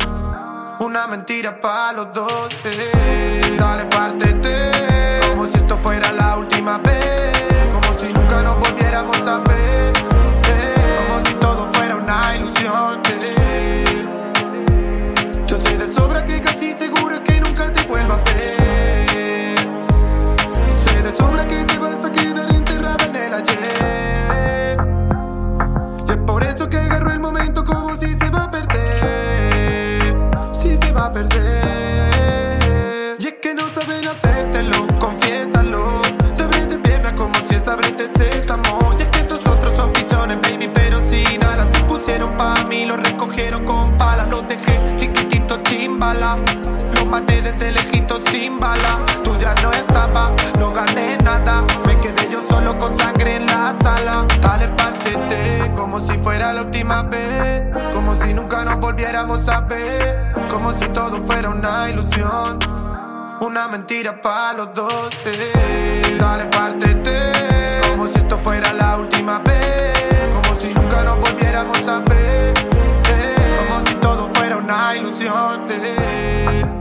Una 0.80 1.06
mentira 1.06 1.60
para 1.60 1.92
los 1.92 2.12
dos. 2.12 2.48
eh. 2.64 3.56
Dale, 3.56 3.84
pártete 3.86 5.20
como 5.30 5.44
si 5.46 5.58
esto 5.58 5.76
fuera 5.76 6.10
la 6.10 6.36
última 6.36 6.78
vez. 6.78 7.68
Como 7.72 7.94
si 7.96 8.12
nunca 8.12 8.42
nos 8.42 8.58
volviéramos 8.58 9.24
a 9.28 9.38
ver. 9.38 9.92
eh. 10.48 10.74
Como 11.06 11.24
si 11.28 11.34
todo 11.34 11.72
fuera 11.72 11.94
una 11.94 12.34
ilusión. 12.34 13.00
eh. 13.08 14.04
Yo 15.46 15.60
sé 15.60 15.78
de 15.78 15.86
sobra 15.86 16.24
que 16.24 16.40
casi 16.40 16.72
seguro 16.72 17.22
que 17.22 17.40
nunca 17.40 17.72
te 17.72 17.84
vuelva 17.84 18.16
a 18.16 18.24
ver. 18.24 19.58
Sé 20.76 21.02
de 21.02 21.10
sobra 21.12 21.46
que 21.46 21.64
te 21.64 21.78
vas 21.78 22.04
a 22.04 22.10
quedar 22.10 22.50
enterrada 22.52 23.04
en 23.06 23.14
el 23.14 23.32
ayer. 23.34 24.76
Y 26.08 26.10
es 26.10 26.18
por 26.26 26.42
eso 26.42 26.68
que 26.68 26.78
agarro 26.78 27.12
el 27.12 27.20
momento 27.20 27.41
Y 31.14 31.18
es 33.26 33.34
que 33.42 33.54
no 33.54 33.68
saben 33.68 34.08
hacértelo, 34.08 34.86
confiésalo. 34.98 36.00
Te 36.34 36.42
abres 36.42 36.70
de 36.70 36.78
piernas 36.78 37.12
como 37.12 37.34
si 37.46 37.54
es 37.54 37.68
abrete 37.68 38.08
sésamo. 38.08 38.94
Y 38.98 39.02
es 39.02 39.08
que 39.08 39.20
esos 39.20 39.46
otros 39.46 39.76
son 39.76 39.92
pichones, 39.92 40.40
baby, 40.40 40.70
pero 40.72 40.98
sin 41.04 41.44
alas. 41.44 41.70
Se 41.70 41.80
pusieron 41.80 42.34
pa' 42.38 42.64
mí, 42.64 42.86
los 42.86 42.96
recogieron 42.96 43.62
con 43.66 43.94
palas. 43.98 44.26
Los 44.28 44.48
dejé 44.48 44.80
chiquititos, 44.96 45.62
chimbala. 45.64 46.38
Los 46.94 47.04
maté 47.04 47.42
desde 47.42 47.72
lejito 47.72 48.18
sin 48.30 48.58
bala. 48.58 49.04
Tú 49.22 49.36
ya 49.38 49.54
no 49.56 49.70
estabas, 49.70 50.32
no 50.58 50.72
gané 50.72 51.18
nada. 51.18 51.62
Me 51.86 51.98
quedé 51.98 52.26
yo 52.32 52.40
solo 52.48 52.78
con 52.78 52.96
sangre 52.96 53.36
en 53.36 53.44
la 53.44 53.76
sala. 53.76 54.26
Dale, 54.40 54.68
como 55.92 56.06
si 56.06 56.16
fuera 56.16 56.54
la 56.54 56.62
última 56.62 57.02
vez. 57.02 57.64
Como 57.92 58.14
si 58.14 58.32
nunca 58.32 58.64
nos 58.64 58.80
volviéramos 58.80 59.46
a 59.48 59.60
ver. 59.60 60.32
Como 60.48 60.72
si 60.72 60.88
todo 60.88 61.22
fuera 61.22 61.50
una 61.50 61.90
ilusión. 61.90 62.58
Una 63.40 63.68
mentira 63.68 64.18
para 64.18 64.54
los 64.56 64.72
dos. 64.72 65.10
eh. 65.26 66.16
Dale, 66.18 66.46
pártete 66.46 67.12
como 67.90 68.06
si 68.06 68.16
esto 68.16 68.38
fuera 68.38 68.72
la 68.72 68.96
última 68.96 69.40
vez. 69.40 70.30
Como 70.32 70.58
si 70.58 70.72
nunca 70.72 71.04
nos 71.04 71.20
volviéramos 71.20 71.86
a 71.86 71.98
ver. 71.98 72.54
eh. 72.56 73.56
Como 73.68 73.86
si 73.86 73.94
todo 73.96 74.30
fuera 74.32 74.56
una 74.56 74.96
ilusión. 74.96 75.62
eh. 75.68 76.71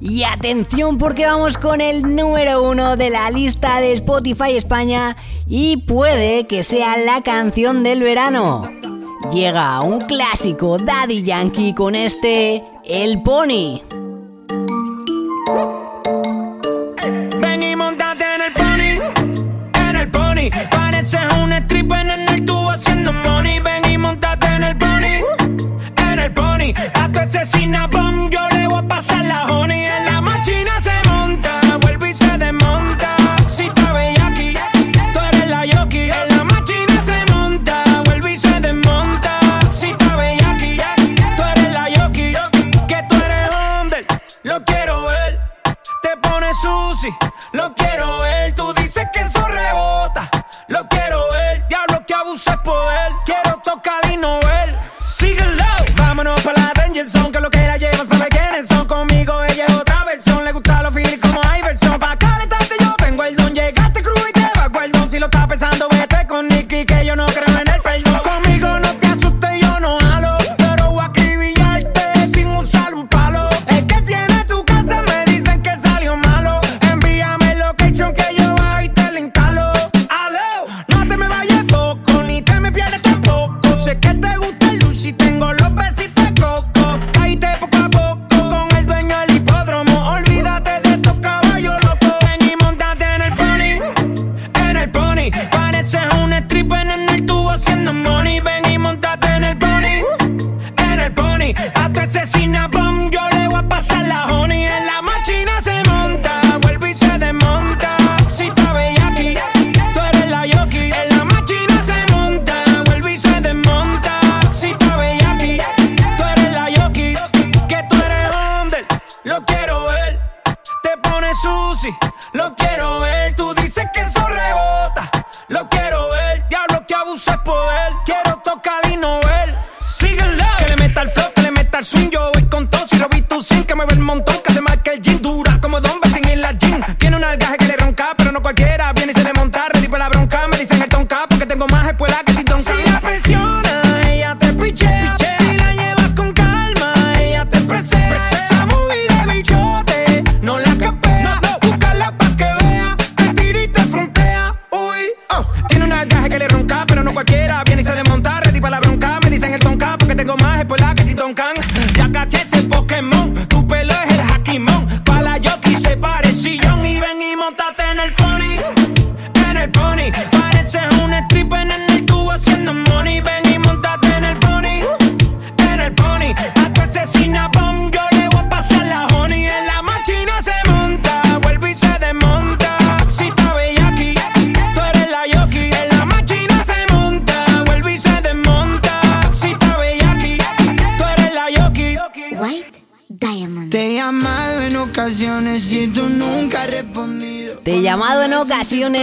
Y 0.00 0.22
atención 0.22 0.96
porque 0.96 1.26
vamos 1.26 1.58
con 1.58 1.80
el 1.80 2.14
número 2.14 2.62
uno 2.62 2.96
de 2.96 3.10
la 3.10 3.30
lista 3.30 3.80
de 3.80 3.92
Spotify 3.94 4.56
España 4.56 5.16
y 5.46 5.78
puede 5.78 6.46
que 6.46 6.62
sea 6.62 6.96
la 6.96 7.22
canción 7.22 7.82
del 7.82 8.00
verano. 8.02 8.70
Llega 9.32 9.80
un 9.80 10.02
clásico 10.02 10.78
Daddy 10.78 11.24
Yankee 11.24 11.74
con 11.74 11.96
este 11.96 12.62
El 12.84 13.22
Pony. 13.22 13.82
Ven 17.40 17.62
y 17.62 17.76
montate 17.76 18.24
en 18.36 18.42
el 18.42 18.52
pony, 18.52 19.40
en 19.88 19.96
el 19.96 20.10
pony. 20.10 20.50
Pareces 20.70 21.20
un 21.42 21.52
stripper 21.52 22.06
en 22.08 22.28
el 22.28 22.44
tubo 22.44 22.70
haciendo 22.70 23.12
money. 23.12 23.58
Ven 23.58 23.90
y 23.90 23.98
montate 23.98 24.46
en 24.46 24.62
el 24.62 24.78
pony, 24.78 25.24
en 26.12 26.18
el 26.20 26.32
pony. 26.32 26.72
A 26.94 27.10
tu 27.12 27.18
asesina 27.18 27.87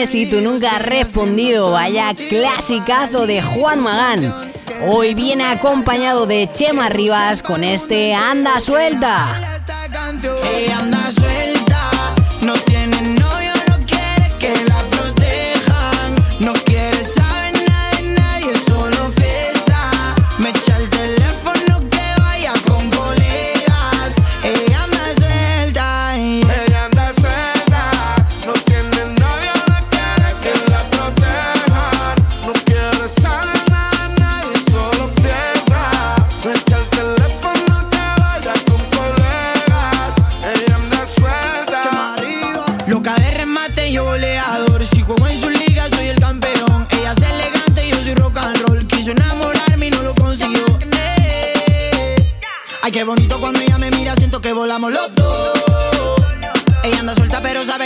si 0.08 0.26
tú 0.26 0.42
nunca 0.42 0.76
has 0.76 0.82
respondido. 0.82 1.72
Vaya 1.72 2.14
clasicazo 2.14 3.26
de 3.28 3.42
Juan 3.42 3.80
Magán. 3.82 4.34
Hoy 4.88 5.14
viene 5.14 5.46
acompañado 5.46 6.26
de 6.26 6.50
Chema 6.54 6.90
Rivas 6.90 7.42
con 7.42 7.64
este 7.64 8.14
Anda 8.14 8.60
Suelta. 8.60 9.60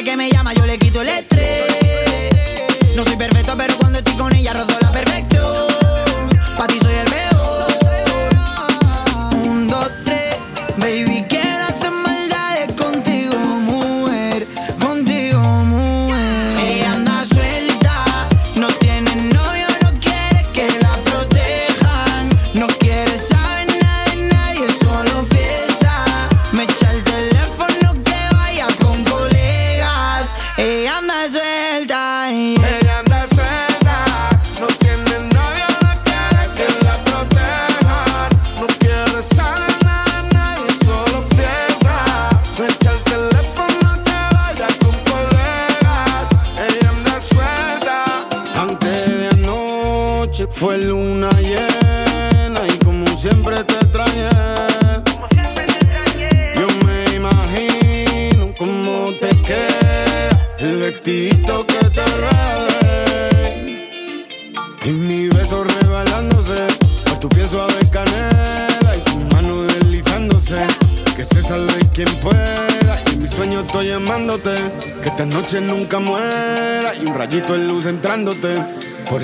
Que 0.04 0.16
me 0.16 0.30
llama, 0.30 0.39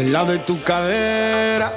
el 0.06 0.14
lado 0.14 0.32
de 0.32 0.38
tu 0.40 0.62
cadera. 0.62 1.72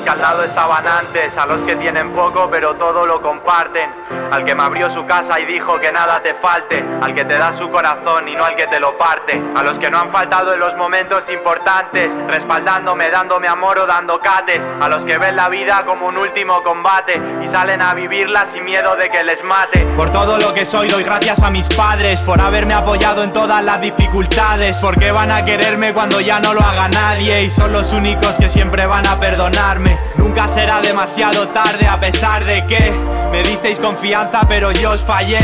Que 0.00 0.10
al 0.10 0.20
lado 0.20 0.44
estaban 0.44 0.86
antes, 0.86 1.36
a 1.36 1.46
los 1.46 1.62
que 1.62 1.76
tienen 1.76 2.12
poco 2.12 2.48
pero 2.50 2.74
todo 2.76 3.06
lo 3.06 3.20
comparten, 3.20 3.90
al 4.30 4.44
que 4.44 4.54
me 4.54 4.62
abrió 4.62 4.90
su 4.90 5.04
casa 5.06 5.38
y 5.40 5.46
dijo 5.46 5.78
que 5.80 5.92
nada 5.92 6.22
te 6.22 6.34
falte, 6.34 6.84
al 7.00 7.14
que 7.14 7.24
te 7.24 7.38
da 7.38 7.52
su 7.52 7.70
corazón 7.70 8.28
y 8.28 8.34
no 8.34 8.44
al 8.44 8.56
que 8.56 8.66
te 8.66 8.80
lo 8.80 8.96
parte, 8.96 9.42
a 9.54 9.62
los 9.62 9.78
que 9.78 9.90
no 9.90 9.98
han 9.98 10.10
faltado 10.10 10.54
en 10.54 10.60
los 10.60 10.76
momentos 10.76 11.28
importantes, 11.28 12.12
respaldándome, 12.28 13.10
dándome 13.10 13.48
amor 13.48 13.78
o 13.78 13.86
dando 13.86 14.18
cates, 14.20 14.60
a 14.80 14.88
los 14.88 15.04
que 15.04 15.18
ven 15.18 15.36
la 15.36 15.48
vida 15.48 15.84
como 15.84 16.06
un 16.06 16.16
último 16.16 16.62
combate 16.62 17.20
y 17.42 17.48
salen 17.48 17.82
a 17.82 17.94
vivirla 17.94 18.46
sin 18.52 18.64
miedo 18.64 18.96
de 18.96 19.08
que 19.10 19.24
les 19.24 19.42
mate. 19.44 19.86
Por 19.96 20.10
todo 20.10 20.38
lo 20.38 20.54
que 20.54 20.64
soy 20.64 20.88
doy 20.88 21.02
gracias 21.02 21.42
a 21.42 21.50
mis 21.50 21.68
padres 21.68 22.20
Por 22.22 22.40
haberme 22.40 22.74
apoyado 22.74 23.22
en 23.22 23.32
todas 23.32 23.62
las 23.62 23.80
dificultades 23.80 24.78
Porque 24.80 25.12
van 25.12 25.30
a 25.30 25.44
quererme 25.44 25.92
cuando 25.92 26.20
ya 26.20 26.40
no 26.40 26.54
lo 26.54 26.60
haga 26.60 26.88
nadie 26.88 27.42
Y 27.42 27.50
son 27.50 27.72
los 27.72 27.92
únicos 27.92 28.38
que 28.38 28.48
siempre 28.48 28.86
van 28.86 29.06
a 29.06 29.18
perdonarme 29.18 29.89
Nunca 30.16 30.48
será 30.48 30.80
demasiado 30.80 31.48
tarde 31.48 31.86
a 31.86 31.98
pesar 31.98 32.44
de 32.44 32.66
que 32.66 32.92
Me 33.32 33.42
disteis 33.42 33.78
confianza 33.78 34.46
pero 34.48 34.72
yo 34.72 34.90
os 34.90 35.00
fallé. 35.00 35.40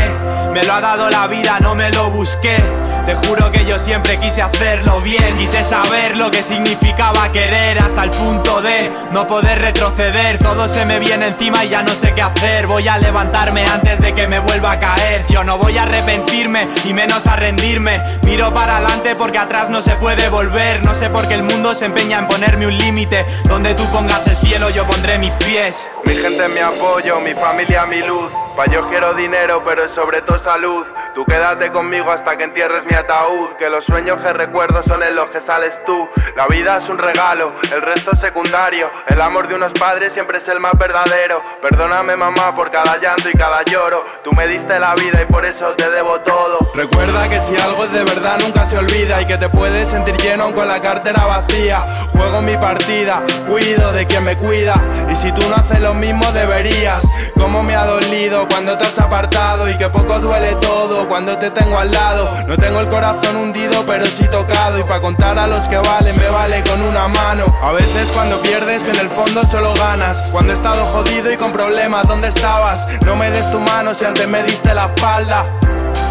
Me 0.53 0.63
lo 0.63 0.73
ha 0.73 0.81
dado 0.81 1.09
la 1.09 1.27
vida, 1.27 1.59
no 1.59 1.75
me 1.75 1.89
lo 1.89 2.09
busqué. 2.09 2.57
Te 3.05 3.15
juro 3.15 3.49
que 3.51 3.65
yo 3.65 3.79
siempre 3.79 4.19
quise 4.19 4.41
hacerlo 4.41 4.99
bien. 4.99 5.37
Quise 5.37 5.63
saber 5.63 6.17
lo 6.17 6.29
que 6.29 6.43
significaba 6.43 7.31
querer 7.31 7.79
Hasta 7.79 8.03
el 8.03 8.09
punto 8.09 8.61
de 8.61 8.91
no 9.11 9.27
poder 9.27 9.59
retroceder. 9.59 10.37
Todo 10.39 10.67
se 10.67 10.85
me 10.85 10.99
viene 10.99 11.27
encima 11.27 11.63
y 11.63 11.69
ya 11.69 11.83
no 11.83 11.95
sé 11.95 12.13
qué 12.13 12.21
hacer. 12.21 12.67
Voy 12.67 12.87
a 12.87 12.97
levantarme 12.97 13.65
antes 13.65 14.01
de 14.01 14.13
que 14.13 14.27
me 14.27 14.39
vuelva 14.39 14.73
a 14.73 14.79
caer. 14.79 15.25
Yo 15.29 15.43
no 15.43 15.57
voy 15.57 15.77
a 15.77 15.83
arrepentirme 15.83 16.67
y 16.83 16.93
menos 16.93 17.27
a 17.27 17.37
rendirme. 17.37 18.01
Miro 18.25 18.53
para 18.53 18.77
adelante 18.77 19.15
porque 19.15 19.37
atrás 19.37 19.69
no 19.69 19.81
se 19.81 19.95
puede 19.95 20.27
volver. 20.27 20.83
No 20.83 20.93
sé 20.93 21.09
por 21.09 21.27
qué 21.27 21.35
el 21.35 21.43
mundo 21.43 21.75
se 21.75 21.85
empeña 21.85 22.19
en 22.19 22.27
ponerme 22.27 22.67
un 22.67 22.77
límite 22.77 23.25
Donde 23.45 23.73
tú 23.73 23.85
pongas 23.85 24.27
el 24.27 24.36
cielo 24.43 24.69
yo 24.69 24.85
pondré 24.85 25.17
mis 25.17 25.35
pies 25.35 25.89
Mi 26.05 26.13
gente 26.15 26.47
mi 26.49 26.59
apoyo, 26.59 27.19
mi 27.19 27.33
familia 27.33 27.85
mi 27.85 28.01
luz. 28.01 28.31
Pa' 28.57 28.65
yo 28.65 28.89
quiero 28.89 29.13
dinero, 29.13 29.61
pero 29.63 29.83
es 29.83 29.91
sobre 29.91 30.23
todo 30.23 30.39
salud. 30.39 30.83
Tú 31.13 31.23
quédate 31.25 31.71
conmigo 31.71 32.09
hasta 32.09 32.35
que 32.35 32.43
entierres 32.43 32.83
mi 32.85 32.95
ataúd. 32.95 33.49
Que 33.59 33.69
los 33.69 33.85
sueños 33.85 34.19
que 34.19 34.33
recuerdo 34.33 34.81
son 34.81 35.03
en 35.03 35.13
los 35.13 35.29
que 35.29 35.41
sales 35.41 35.79
tú. 35.85 36.09
La 36.35 36.47
vida 36.47 36.77
es 36.77 36.89
un 36.89 36.97
regalo, 36.97 37.51
el 37.61 37.83
resto 37.83 38.13
es 38.13 38.19
secundario. 38.19 38.89
El 39.09 39.21
amor 39.21 39.47
de 39.47 39.53
unos 39.53 39.73
padres 39.73 40.11
siempre 40.13 40.39
es 40.39 40.47
el 40.47 40.59
más 40.59 40.73
verdadero. 40.75 41.39
Perdóname, 41.61 42.15
mamá, 42.15 42.55
por 42.55 42.71
cada 42.71 42.97
llanto 42.97 43.29
y 43.29 43.33
cada 43.33 43.61
lloro. 43.63 44.03
Tú 44.23 44.31
me 44.33 44.47
diste 44.47 44.79
la 44.79 44.95
vida 44.95 45.21
y 45.21 45.31
por 45.31 45.45
eso 45.45 45.75
te 45.75 45.87
debo 45.91 46.19
todo. 46.21 46.57
Recuerda 46.73 47.29
que 47.29 47.39
si 47.39 47.55
algo 47.57 47.83
es 47.83 47.91
de 47.91 48.05
verdad 48.05 48.39
nunca 48.39 48.65
se 48.65 48.79
olvida 48.79 49.21
y 49.21 49.27
que 49.27 49.37
te 49.37 49.49
puedes 49.49 49.87
sentir 49.87 50.17
lleno 50.17 50.51
con 50.55 50.67
la 50.67 50.81
cartera 50.81 51.27
vacía. 51.27 51.81
Juego 52.11 52.41
mi 52.41 52.57
partida, 52.57 53.21
cuido 53.47 53.93
de 53.93 54.07
quien 54.07 54.23
me 54.23 54.35
cuida 54.35 54.75
y 55.11 55.15
si 55.15 55.31
tú 55.31 55.47
no 55.47 55.57
haces 55.57 55.79
lo 55.79 55.93
mismo 55.93 56.31
deberías. 56.31 57.07
Cómo 57.35 57.61
me 57.61 57.75
ha 57.75 57.85
dolido 57.85 58.46
cuando 58.49 58.77
te 58.77 58.85
has 58.85 58.99
apartado 58.99 59.69
y 59.69 59.77
que 59.77 59.89
poco 59.89 60.19
duele 60.19 60.55
todo 60.55 61.07
cuando 61.07 61.37
te 61.37 61.49
tengo 61.51 61.77
al 61.77 61.91
lado. 61.91 62.29
No 62.47 62.57
tengo 62.57 62.79
el 62.79 62.89
corazón 62.89 63.35
hundido 63.37 63.85
pero 63.85 64.05
sí 64.05 64.27
tocado 64.27 64.79
y 64.79 64.83
para 64.83 65.01
contar 65.01 65.37
a 65.37 65.47
los 65.47 65.67
que 65.67 65.77
valen 65.77 66.17
me 66.17 66.29
vale 66.29 66.63
con 66.63 66.81
una 66.81 67.07
mano. 67.07 67.57
A 67.61 67.71
veces 67.71 68.11
cuando 68.11 68.41
pierdes 68.41 68.87
en 68.87 68.95
el 68.97 69.09
fondo 69.09 69.43
solo 69.43 69.73
ganas. 69.75 70.29
Cuando 70.31 70.53
he 70.53 70.55
estado 70.55 70.85
jodido 70.87 71.31
y 71.31 71.37
con 71.37 71.51
problemas, 71.51 72.07
¿dónde 72.07 72.29
estabas? 72.29 72.87
No 73.05 73.15
me 73.15 73.29
des 73.31 73.49
tu 73.51 73.59
mano 73.59 73.93
si 73.93 74.05
antes 74.05 74.27
me 74.27 74.43
diste 74.43 74.73
la 74.73 74.85
espalda. 74.85 75.45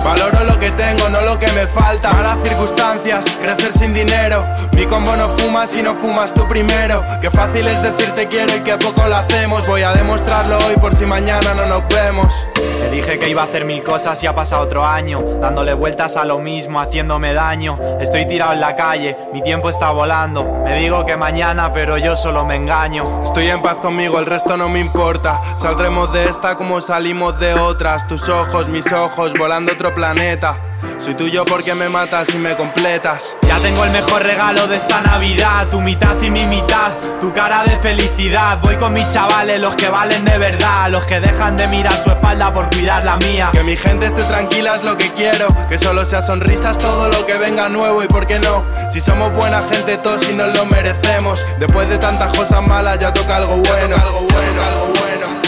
Valoro 0.06 0.44
lo 0.44 0.56
que 0.60 0.70
tengo, 0.70 1.08
no 1.08 1.20
lo 1.22 1.36
que 1.36 1.48
me 1.48 1.64
falta. 1.64 2.12
Malas 2.12 2.38
circunstancias, 2.44 3.24
crecer 3.42 3.72
sin 3.72 3.92
dinero. 3.92 4.46
Mi 4.76 4.86
combo 4.86 5.16
no 5.16 5.30
fumas 5.30 5.68
si 5.68 5.82
no 5.82 5.96
fumas 5.96 6.32
tú 6.32 6.46
primero. 6.46 7.04
Qué 7.20 7.28
fácil 7.28 7.66
es 7.66 7.82
decirte 7.82 8.28
quiero 8.28 8.54
y 8.56 8.60
que 8.60 8.76
poco 8.76 9.04
lo 9.08 9.16
hacemos. 9.16 9.66
Voy 9.66 9.82
a 9.82 9.92
demostrarlo 9.92 10.58
hoy 10.58 10.76
por 10.76 10.94
si 10.94 11.06
mañana 11.06 11.54
no 11.54 11.66
nos 11.66 11.88
vemos. 11.88 12.46
Le 12.78 12.88
dije 12.90 13.18
que 13.18 13.28
iba 13.28 13.42
a 13.42 13.46
hacer 13.46 13.64
mil 13.64 13.82
cosas 13.82 14.22
y 14.22 14.26
ha 14.26 14.34
pasado 14.34 14.62
otro 14.62 14.84
año 14.84 15.22
Dándole 15.40 15.72
vueltas 15.72 16.16
a 16.16 16.24
lo 16.24 16.38
mismo, 16.38 16.78
haciéndome 16.78 17.32
daño 17.32 17.78
Estoy 18.00 18.28
tirado 18.28 18.52
en 18.52 18.60
la 18.60 18.76
calle, 18.76 19.16
mi 19.32 19.42
tiempo 19.42 19.70
está 19.70 19.90
volando 19.90 20.44
Me 20.62 20.78
digo 20.78 21.04
que 21.06 21.16
mañana, 21.16 21.72
pero 21.72 21.96
yo 21.96 22.16
solo 22.16 22.44
me 22.44 22.56
engaño 22.56 23.24
Estoy 23.24 23.48
en 23.48 23.62
paz 23.62 23.76
conmigo, 23.76 24.18
el 24.18 24.26
resto 24.26 24.56
no 24.56 24.68
me 24.68 24.80
importa. 24.80 25.40
Saldremos 25.58 26.12
de 26.12 26.28
esta 26.28 26.56
como 26.56 26.80
salimos 26.80 27.38
de 27.40 27.54
otras. 27.54 28.06
Tus 28.06 28.28
ojos, 28.28 28.68
mis 28.68 28.92
ojos, 28.92 29.32
volando 29.38 29.72
otro 29.72 29.94
planeta. 29.96 30.58
Soy 30.98 31.14
tuyo 31.14 31.44
porque 31.44 31.74
me 31.74 31.88
matas 31.88 32.32
y 32.34 32.38
me 32.38 32.54
completas. 32.54 33.34
Ya 33.48 33.58
tengo 33.58 33.82
el 33.84 33.90
mejor 33.90 34.22
regalo 34.22 34.66
de 34.66 34.76
esta 34.76 35.00
Navidad 35.00 35.68
Tu 35.68 35.80
mitad 35.80 36.20
y 36.20 36.30
mi 36.30 36.44
mitad, 36.44 36.92
tu 37.20 37.32
cara 37.32 37.64
de 37.64 37.78
felicidad 37.78 38.58
Voy 38.62 38.76
con 38.76 38.92
mis 38.92 39.10
chavales, 39.10 39.60
los 39.60 39.74
que 39.76 39.88
valen 39.88 40.24
de 40.24 40.36
verdad 40.36 40.90
Los 40.90 41.04
que 41.06 41.20
dejan 41.20 41.56
de 41.56 41.66
mirar 41.68 41.96
su 41.98 42.10
espalda 42.10 42.52
por 42.52 42.68
cuidar 42.70 43.04
la 43.04 43.16
mía 43.16 43.48
Que 43.52 43.62
mi 43.62 43.76
gente 43.76 44.06
esté 44.06 44.22
tranquila 44.24 44.76
es 44.76 44.84
lo 44.84 44.96
que 44.98 45.10
quiero. 45.12 45.46
Que 45.68 45.78
solo 45.78 46.04
sea 46.04 46.20
sonrisas 46.20 46.76
todo 46.78 47.08
lo 47.08 47.24
que 47.24 47.38
venga 47.38 47.68
nuevo 47.68 48.02
y 48.02 48.06
por 48.06 48.26
qué 48.26 48.38
no. 48.38 48.64
Si 48.90 49.00
somos 49.00 49.32
buena 49.32 49.62
gente 49.72 49.96
todos 49.98 50.28
y 50.28 50.34
nos 50.34 50.54
lo 50.54 50.66
merecemos. 50.66 51.44
Después 51.58 51.88
de 51.88 51.98
tantas 51.98 52.36
cosas 52.36 52.66
malas 52.66 52.98
ya 52.98 53.12
toca 53.12 53.36
algo 53.36 53.56
bueno. 53.56 53.96
algo 53.96 54.20
bueno, 54.20 54.62
algo 54.62 54.86
bueno. 55.00 55.45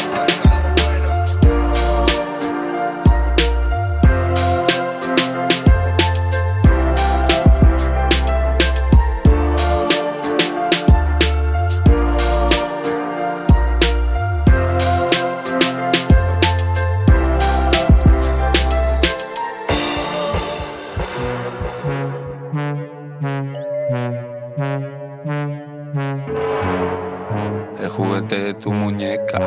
Juguete 27.88 28.38
de 28.38 28.54
tu 28.54 28.72
muñeca. 28.72 29.38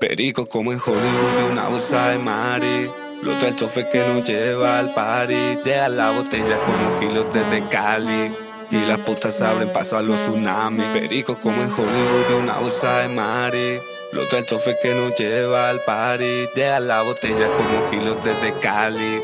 Perico 0.00 0.46
como 0.46 0.72
en 0.72 0.80
Hollywood 0.84 1.36
de 1.36 1.52
una 1.52 1.68
bolsa 1.68 2.08
de 2.08 2.18
mari. 2.18 2.90
Lo 3.22 3.36
trae 3.38 3.50
el 3.50 3.56
chofer 3.56 3.88
que 3.88 4.06
nos 4.06 4.24
lleva 4.24 4.78
al 4.78 4.92
party. 4.94 5.58
Llega 5.64 5.88
la 5.88 6.10
botella 6.10 6.58
como 6.64 6.98
kilos 6.98 7.32
de 7.32 7.42
Tecali. 7.44 8.34
Y 8.70 8.84
las 8.86 8.98
putas 8.98 9.40
abren 9.42 9.72
paso 9.72 9.96
a 9.96 10.02
los 10.02 10.18
tsunamis. 10.18 10.86
Perico 10.86 11.38
como 11.38 11.62
en 11.62 11.70
Hollywood 11.70 12.26
de 12.28 12.34
una 12.34 12.58
bolsa 12.58 13.00
de 13.00 13.08
mari. 13.10 13.78
Lo 14.12 14.26
trae 14.26 14.40
el 14.40 14.46
chofer 14.46 14.76
que 14.82 14.94
nos 14.94 15.16
lleva 15.16 15.70
al 15.70 15.80
party. 15.80 16.48
Llega 16.54 16.80
la 16.80 17.02
botella 17.02 17.48
como 17.48 17.90
kilos 17.90 18.24
de 18.24 18.34
Tecali. 18.34 19.20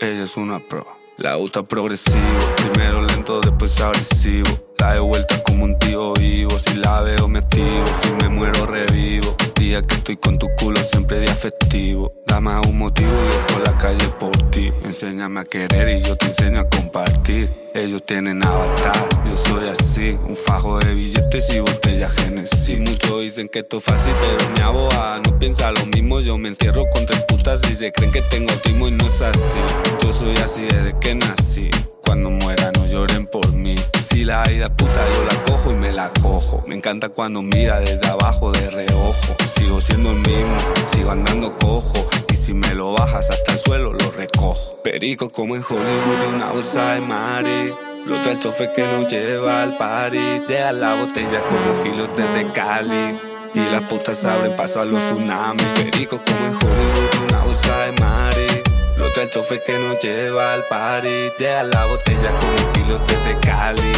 Ella 0.00 0.22
es 0.24 0.36
una 0.36 0.60
pro. 0.60 0.86
La 1.16 1.34
gusta 1.34 1.62
progresivo, 1.62 2.38
primero 2.56 3.02
lento, 3.02 3.40
después 3.40 3.78
agresivo. 3.80 4.69
La 4.80 4.94
de 4.94 5.00
vuelta 5.00 5.42
como 5.42 5.64
un 5.64 5.78
tío 5.78 6.14
vivo, 6.14 6.58
si 6.58 6.74
la 6.78 7.02
veo 7.02 7.28
me 7.28 7.40
activo, 7.40 7.84
si 8.02 8.08
me 8.12 8.30
muero 8.30 8.64
revivo. 8.64 9.36
Día 9.56 9.82
que 9.82 9.96
estoy 9.96 10.16
con 10.16 10.38
tu 10.38 10.48
culo 10.56 10.82
siempre 10.82 11.20
día 11.20 11.34
festivo. 11.34 12.14
Dame 12.26 12.58
un 12.60 12.78
motivo 12.78 13.10
y 13.10 13.52
dejo 13.52 13.60
la 13.62 13.76
calle 13.76 14.08
por 14.18 14.34
ti. 14.50 14.72
Enséñame 14.82 15.40
a 15.40 15.44
querer 15.44 15.98
y 15.98 16.00
yo 16.00 16.16
te 16.16 16.28
enseño 16.28 16.60
a 16.60 16.68
compartir. 16.68 17.52
Ellos 17.74 18.02
tienen 18.06 18.42
avatar, 18.42 19.08
yo 19.26 19.36
soy 19.36 19.68
así, 19.68 20.18
un 20.26 20.34
fajo 20.34 20.78
de 20.78 20.94
billetes 20.94 21.50
y 21.50 21.60
botellas 21.60 22.12
Genesis. 22.14 22.78
Muchos 22.80 23.20
dicen 23.20 23.50
que 23.50 23.58
esto 23.58 23.76
es 23.78 23.84
fácil, 23.84 24.14
pero 24.18 24.50
mi 24.50 24.60
abogada 24.62 25.20
no 25.20 25.38
piensa 25.38 25.70
lo 25.72 25.84
mismo. 25.86 26.20
Yo 26.20 26.38
me 26.38 26.48
encierro 26.48 26.88
con 26.90 27.04
tres 27.04 27.22
putas 27.28 27.60
y 27.70 27.74
se 27.74 27.92
creen 27.92 28.12
que 28.12 28.22
tengo 28.22 28.52
timo 28.64 28.88
y 28.88 28.92
no 28.92 29.04
es 29.04 29.20
así. 29.20 29.58
Yo 30.02 30.10
soy 30.10 30.36
así 30.38 30.62
desde 30.62 30.98
que 30.98 31.14
nací. 31.16 31.70
Cuando 32.10 32.28
muera 32.28 32.72
no 32.72 32.86
lloren 32.86 33.24
por 33.28 33.52
mí. 33.52 33.76
Si 34.00 34.24
la 34.24 34.42
es 34.42 34.68
puta 34.70 35.00
yo 35.14 35.24
la 35.26 35.44
cojo 35.44 35.70
y 35.70 35.74
me 35.76 35.92
la 35.92 36.10
cojo. 36.20 36.64
Me 36.66 36.74
encanta 36.74 37.08
cuando 37.08 37.40
mira 37.40 37.78
desde 37.78 38.04
abajo 38.08 38.50
de 38.50 38.68
reojo. 38.68 39.36
Sigo 39.46 39.80
siendo 39.80 40.10
el 40.10 40.16
mismo, 40.16 40.56
sigo 40.92 41.12
andando 41.12 41.56
cojo. 41.56 42.08
Y 42.28 42.34
si 42.34 42.52
me 42.52 42.74
lo 42.74 42.94
bajas 42.94 43.30
hasta 43.30 43.52
el 43.52 43.58
suelo 43.60 43.92
lo 43.92 44.10
recojo. 44.10 44.82
Perico 44.82 45.30
como 45.30 45.54
en 45.54 45.62
Hollywood 45.62 46.18
de 46.20 46.34
una 46.34 46.50
bolsa 46.50 46.94
de 46.94 47.00
mari. 47.00 47.74
Lo 48.04 48.20
trae 48.22 48.34
el 48.34 48.40
chofer 48.40 48.72
que 48.72 48.82
nos 48.82 49.06
lleva 49.06 49.62
al 49.62 49.78
party. 49.78 50.18
Deja 50.48 50.72
la 50.72 50.96
botella 50.96 51.44
como 51.48 51.84
kilos 51.84 52.08
de 52.16 52.24
Tecali. 52.24 53.20
Y 53.54 53.70
las 53.70 53.82
putas 53.82 54.24
abren 54.24 54.56
paso 54.56 54.80
a 54.80 54.84
los 54.84 55.00
tsunamis. 55.00 55.64
Perico 55.76 56.20
como 56.24 56.44
en 56.44 56.56
Hollywood 56.56 57.10
de 57.12 57.32
una 57.32 57.44
bolsa 57.44 57.84
de 57.84 57.92
mari. 58.00 58.59
Lo 59.00 59.08
del 59.08 59.30
chofer 59.30 59.62
que 59.62 59.72
nos 59.78 59.98
lleva 59.98 60.52
al 60.52 60.62
party. 60.64 61.08
Deja 61.38 61.62
la 61.62 61.86
botella 61.86 62.30
con 62.38 62.72
kilos 62.74 63.00
desde 63.08 63.40
Cali. 63.40 63.92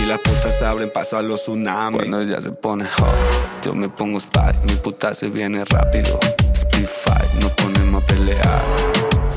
Y 0.00 0.06
las 0.06 0.20
putas 0.20 0.62
abren 0.62 0.90
paso 0.90 1.16
a 1.16 1.22
los 1.22 1.42
tsunamis. 1.42 1.98
Cuando 1.98 2.20
ella 2.20 2.40
se 2.40 2.52
pone 2.52 2.84
hot, 2.84 3.64
yo 3.64 3.74
me 3.74 3.88
pongo 3.88 4.20
spy. 4.20 4.52
Mi 4.66 4.74
puta 4.76 5.14
se 5.14 5.30
viene 5.30 5.64
rápido. 5.64 6.20
Speed 6.54 6.86
fight, 6.86 7.32
nos 7.40 7.50
ponemos 7.52 8.04
a 8.04 8.06
pelear. 8.06 8.62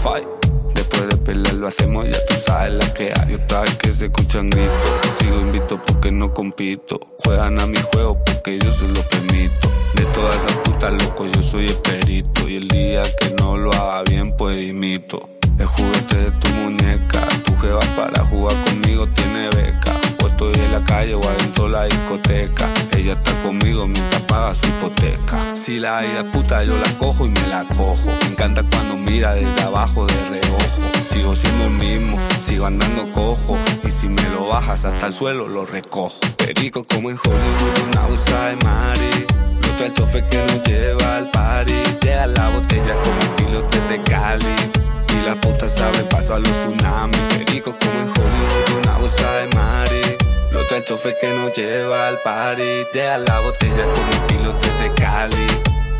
Fight 0.03 0.38
lo 1.59 1.67
hacemos, 1.67 2.07
ya 2.07 2.25
tú 2.25 2.35
sabes 2.47 2.73
la 2.73 2.93
que 2.93 3.11
hay. 3.13 3.33
Otra 3.33 3.59
vez 3.61 3.77
que 3.77 3.91
se 3.91 4.05
escuchan 4.05 4.49
gritos. 4.49 4.71
Sigo 5.19 5.41
invito 5.41 5.77
porque 5.85 6.09
no 6.09 6.33
compito. 6.33 7.01
Juegan 7.17 7.59
a 7.59 7.67
mi 7.67 7.77
juego 7.91 8.17
porque 8.23 8.57
yo 8.59 8.71
se 8.71 8.87
lo 8.87 9.01
permito. 9.03 9.69
De 9.93 10.05
todas 10.05 10.37
esas 10.37 10.53
putas 10.59 10.93
locos, 11.03 11.29
yo 11.33 11.41
soy 11.41 11.67
el 11.67 11.75
perito. 11.75 12.47
Y 12.47 12.55
el 12.55 12.67
día 12.69 13.03
que 13.19 13.31
no 13.31 13.57
lo 13.57 13.73
haga 13.73 14.03
bien, 14.03 14.37
pues 14.37 14.57
imito. 14.69 15.29
El 15.57 15.65
juguete 15.65 16.15
de 16.15 16.31
tu 16.31 16.47
muñeca, 16.51 17.27
tu 17.43 17.53
jeva 17.57 17.81
para 17.97 18.23
jugar 18.27 18.55
conmigo 18.63 19.05
tiene 19.07 19.49
beca. 19.49 20.08
Pues 20.19 20.31
estoy 20.33 20.53
en 20.53 20.71
la 20.71 20.83
calle 20.83 21.13
o 21.15 21.23
adentro 21.23 21.67
la 21.67 21.85
discoteca. 21.85 22.69
Ella 22.97 23.13
está 23.13 23.31
conmigo 23.41 23.87
mientras 23.87 24.21
paga 24.23 24.53
su 24.53 24.67
hipoteca. 24.67 25.55
Si 25.55 25.79
la 25.79 26.01
vida 26.01 26.19
es 26.19 26.25
puta, 26.25 26.63
yo 26.63 26.77
la 26.77 26.97
cojo 26.97 27.25
y 27.25 27.29
me 27.29 27.47
la 27.47 27.63
cojo. 27.65 28.09
Me 28.23 28.31
encanta 28.31 28.63
cuando 28.63 28.97
mira 28.97 29.33
desde 29.33 29.63
abajo 29.63 30.05
de 30.05 30.13
reojo. 30.29 30.99
Sigo 31.01 31.35
siendo 31.35 31.65
el 31.65 31.71
mismo, 31.71 32.19
sigo 32.41 32.65
andando 32.65 33.11
cojo. 33.11 33.57
Y 33.83 33.89
si 33.89 34.09
me 34.09 34.21
lo 34.29 34.47
bajas 34.47 34.85
hasta 34.85 35.07
el 35.07 35.13
suelo, 35.13 35.47
lo 35.47 35.65
recojo. 35.65 36.19
Perico 36.37 36.83
como 36.83 37.09
en 37.09 37.17
Hollywood, 37.17 37.87
una 37.91 38.01
bolsa 38.07 38.47
de 38.47 38.55
mari. 38.57 39.25
Trae 39.77 39.87
el 39.87 39.93
chofer 39.93 40.25
que 40.25 40.37
nos 40.45 40.61
lleva 40.63 41.17
al 41.17 41.31
party. 41.31 41.73
Llega 42.01 42.27
la 42.27 42.49
botella 42.49 42.95
como 43.01 43.35
kilos 43.35 43.63
de 43.89 44.03
Cali. 44.03 44.88
Las 45.29 45.37
putas 45.37 45.79
abren 45.79 46.09
paso 46.09 46.33
a 46.33 46.39
los 46.39 46.49
tsunamis. 46.49 47.19
Perico 47.37 47.75
como 47.77 47.99
en 47.99 48.09
Hollywood, 48.09 48.83
una 48.83 48.97
bolsa 48.97 49.31
de 49.37 49.47
mari. 49.55 50.01
Lo 50.51 50.65
trae 50.65 50.79
el 50.79 50.85
chofer 50.85 51.15
que 51.21 51.27
nos 51.27 51.55
lleva 51.55 52.07
al 52.07 52.17
party. 52.23 52.63
Llega 52.91 53.19
la 53.19 53.39
botella 53.41 53.85
como 53.93 54.27
kilos 54.27 54.55
de 54.59 54.91
Cali. 54.99 55.47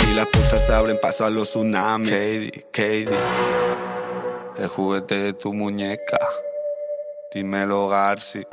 Y 0.09 0.15
las 0.15 0.25
putas 0.29 0.67
abren 0.71 0.99
paso 0.99 1.25
a 1.25 1.29
los 1.29 1.49
tsunamis. 1.49 2.09
Katie, 2.09 2.65
Katie. 2.71 3.19
El 4.57 4.67
juguete 4.67 5.19
de 5.19 5.33
tu 5.33 5.53
muñeca. 5.53 6.17
Dímelo, 7.31 7.87
Garci. 7.87 8.47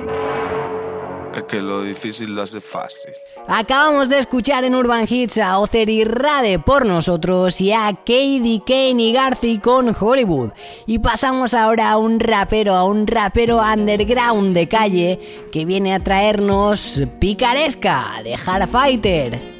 Es 1.37 1.43
que 1.43 1.61
lo 1.61 1.83
difícil 1.83 2.33
lo 2.33 2.41
hace 2.41 2.59
fácil. 2.59 3.11
Acabamos 3.47 4.09
de 4.09 4.17
escuchar 4.17 4.63
en 4.63 4.73
Urban 4.73 5.05
Hits 5.07 5.37
a 5.37 5.59
Ocer 5.59 5.87
y 5.87 6.03
Rade 6.03 6.57
por 6.57 6.87
nosotros 6.87 7.61
y 7.61 7.71
a 7.71 7.93
Katie 7.93 8.63
Kane 8.65 9.03
y 9.03 9.13
Garci 9.13 9.59
con 9.59 9.95
Hollywood. 9.97 10.53
Y 10.87 10.97
pasamos 10.97 11.53
ahora 11.53 11.91
a 11.91 11.97
un 11.97 12.19
rapero, 12.19 12.73
a 12.73 12.85
un 12.85 13.05
rapero 13.05 13.61
underground 13.61 14.55
de 14.55 14.67
calle 14.67 15.19
que 15.51 15.63
viene 15.65 15.93
a 15.93 16.03
traernos 16.03 17.03
Picaresca 17.19 18.15
de 18.23 18.33
Hard 18.33 18.67
Fighter. 18.67 19.56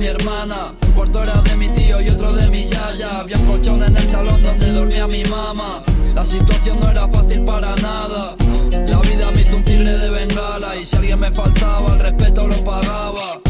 Mi 0.00 0.06
hermana. 0.06 0.72
Un 0.82 0.92
cuarto 0.92 1.22
era 1.22 1.42
de 1.42 1.56
mi 1.56 1.68
tío 1.68 2.00
y 2.00 2.08
otro 2.08 2.32
de 2.32 2.48
mi 2.48 2.66
yaya. 2.66 3.20
Había 3.20 3.36
un 3.36 3.44
colchón 3.46 3.82
en 3.82 3.94
el 3.94 4.02
salón 4.02 4.42
donde 4.42 4.72
dormía 4.72 5.06
mi 5.06 5.22
mamá. 5.24 5.82
La 6.14 6.24
situación 6.24 6.80
no 6.80 6.90
era 6.90 7.06
fácil 7.06 7.44
para 7.44 7.76
nada. 7.76 8.34
La 8.88 8.98
vida 9.00 9.30
me 9.30 9.42
hizo 9.42 9.56
un 9.58 9.64
tigre 9.64 9.98
de 9.98 10.10
bengala 10.10 10.74
y 10.76 10.86
si 10.86 10.96
alguien 10.96 11.20
me 11.20 11.30
faltaba, 11.30 11.92
el 11.92 11.98
respeto 11.98 12.48
lo 12.48 12.64
pagaba. 12.64 13.40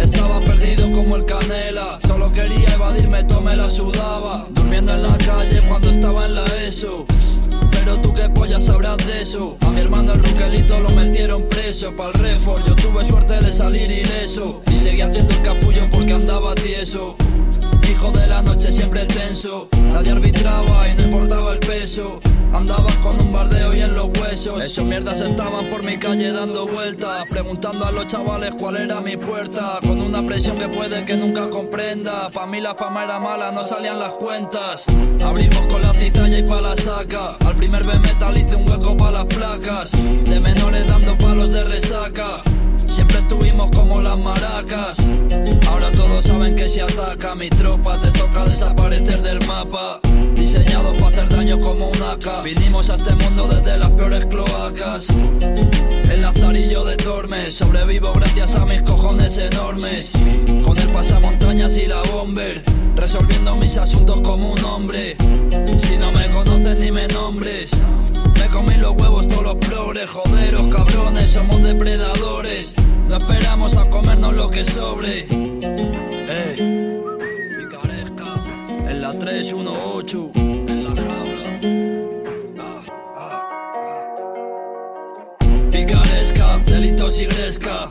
Estaba 0.00 0.38
perdido 0.40 0.92
como 0.92 1.16
el 1.16 1.24
canela. 1.24 1.98
Solo 2.06 2.32
quería 2.32 2.72
evadirme, 2.74 3.24
todo 3.24 3.40
me 3.40 3.56
la 3.56 3.68
sudaba. 3.68 4.46
Cuando 5.68 5.90
estaba 5.90 6.26
en 6.26 6.34
la 6.34 6.44
ESO. 6.66 7.06
Pero 7.70 8.00
tú 8.00 8.14
qué 8.14 8.28
polla 8.30 8.58
sabrás 8.60 8.96
de 8.98 9.22
eso. 9.22 9.56
A 9.60 9.70
mi 9.70 9.80
hermano 9.80 10.12
el 10.12 10.22
Ruquelito 10.22 10.78
lo 10.80 10.90
metieron 10.90 11.48
preso 11.48 11.94
para 11.94 12.10
el 12.10 12.14
refor. 12.14 12.62
Yo 12.64 12.74
tuve 12.76 13.04
suerte 13.04 13.34
de 13.34 13.52
salir 13.52 13.90
ileso. 13.90 14.62
Y 14.72 14.78
seguí 14.78 15.00
haciendo 15.00 15.32
el 15.32 15.42
capullo 15.42 15.88
porque 15.90 16.12
andaba 16.12 16.54
tieso. 16.54 17.16
Hijo 17.90 18.10
de 18.12 18.26
la 18.26 18.42
noche 18.42 18.72
siempre 18.72 19.06
tenso. 19.06 19.68
Nadie 19.92 20.12
arbitraba 20.12 20.88
y 20.88 20.94
no 20.94 21.02
importaba 21.02 21.52
el 21.52 21.58
peso. 21.60 22.20
Andaba 22.52 22.90
con 23.00 23.18
un 23.20 23.32
bardeo 23.32 23.74
y 23.74 23.80
en 23.80 23.94
los 23.94 24.06
huesos. 24.18 24.64
Esos 24.64 24.84
mierdas 24.84 25.20
estaban 25.20 25.66
por 25.66 25.82
mi 25.82 25.96
calle 25.98 26.32
dando 26.32 26.66
vueltas. 26.66 27.28
Preguntando 27.30 27.84
a 27.84 27.92
los 27.92 28.06
chavales 28.06 28.54
cuál 28.58 28.76
era 28.76 29.00
mi 29.00 29.16
puerta. 29.16 29.78
Con 29.86 30.00
una 30.00 30.24
presión 30.24 30.56
que 30.56 30.68
puede 30.68 31.04
que 31.04 31.16
nunca 31.16 31.48
comprenda. 31.50 32.28
Pa' 32.30 32.46
mí 32.46 32.60
la 32.60 32.74
fama 32.74 33.04
era 33.04 33.18
mala, 33.18 33.52
no 33.52 33.62
salían 33.62 33.98
las 33.98 34.14
cuentas. 34.16 34.86
Abrimos 35.24 35.66
con 35.66 35.82
la 35.82 35.92
cizalla 35.92 36.38
y 36.38 36.42
pa' 36.42 36.60
la 36.60 36.76
saca. 36.76 37.36
Al 37.46 37.56
primer 37.56 37.84
B 37.84 37.98
metal 37.98 38.36
hice 38.36 38.56
un 38.56 38.68
hueco 38.68 38.96
pa' 38.96 39.10
las 39.10 39.24
placas. 39.24 39.92
De 40.24 40.40
menores 40.40 40.86
dando 40.86 41.16
palos 41.18 41.50
de 41.50 41.64
resaca. 41.64 42.42
Siempre 42.88 43.18
estuvimos 43.18 43.70
como 43.70 44.00
las 44.00 44.18
maracas. 44.18 44.98
Ahora 45.68 45.90
todos 45.92 46.24
saben 46.24 46.54
que 46.54 46.68
si 46.68 46.80
ataca 46.80 47.34
mi 47.34 47.50
tropa, 47.50 48.00
te 48.00 48.10
toca 48.12 48.44
desaparecer 48.44 49.22
del 49.22 49.44
mapa. 49.46 50.00
Diseñado 50.34 50.92
para 50.94 51.08
hacer 51.08 51.28
daño 51.28 51.58
como 51.60 51.88
un 51.88 52.02
AK. 52.02 52.44
Vinimos 52.44 52.88
a 52.90 52.94
este 52.94 53.14
mundo 53.16 53.48
desde 53.48 53.78
las 53.78 53.90
peores 53.90 54.26
cloacas. 54.26 55.08
El 56.10 56.22
lazarillo 56.22 56.84
de 56.84 56.96
Tormes, 56.96 57.54
sobrevivo 57.54 58.12
gracias 58.14 58.54
a 58.56 58.64
mis 58.64 58.82
cojones 58.82 59.36
enormes. 59.38 60.12
Con 60.64 60.78
el 60.78 60.88
pasamontañas 60.92 61.76
y 61.76 61.86
la 61.86 62.02
bomber, 62.04 62.62
resolviendo 62.94 63.56
mis 63.56 63.76
asuntos 63.76 64.20
como 64.22 64.52
un 64.52 64.64
hombre. 64.64 65.16
Si 65.76 65.96
no 65.98 66.12
me 66.12 66.30
conoces 66.30 66.76
ni 66.76 66.92
me 66.92 67.08
nombres. 67.08 67.72
Me 68.38 68.48
comí 68.48 68.74
los 68.76 68.92
huevos 68.92 69.28
todos 69.28 69.42
los 69.42 69.54
progres, 69.56 70.08
joderos, 70.08 70.68
cabrones, 70.68 71.30
somos 71.30 71.62
depredadores. 71.62 72.75
No 73.08 73.16
esperamos 73.16 73.76
a 73.76 73.88
comernos 73.90 74.34
lo 74.34 74.48
que 74.50 74.64
sobre. 74.64 75.20
Ey, 76.28 77.00
picaresca, 77.58 78.24
en 78.88 79.02
la 79.02 79.16
318, 79.18 80.30
en 80.34 80.84
la 80.84 80.90
jaula. 80.90 81.60
Ah, 82.58 82.82
ah, 83.16 83.42
ah. 86.36 86.58
Delitos 86.66 87.18
y 87.20 87.24
gresca. 87.26 87.88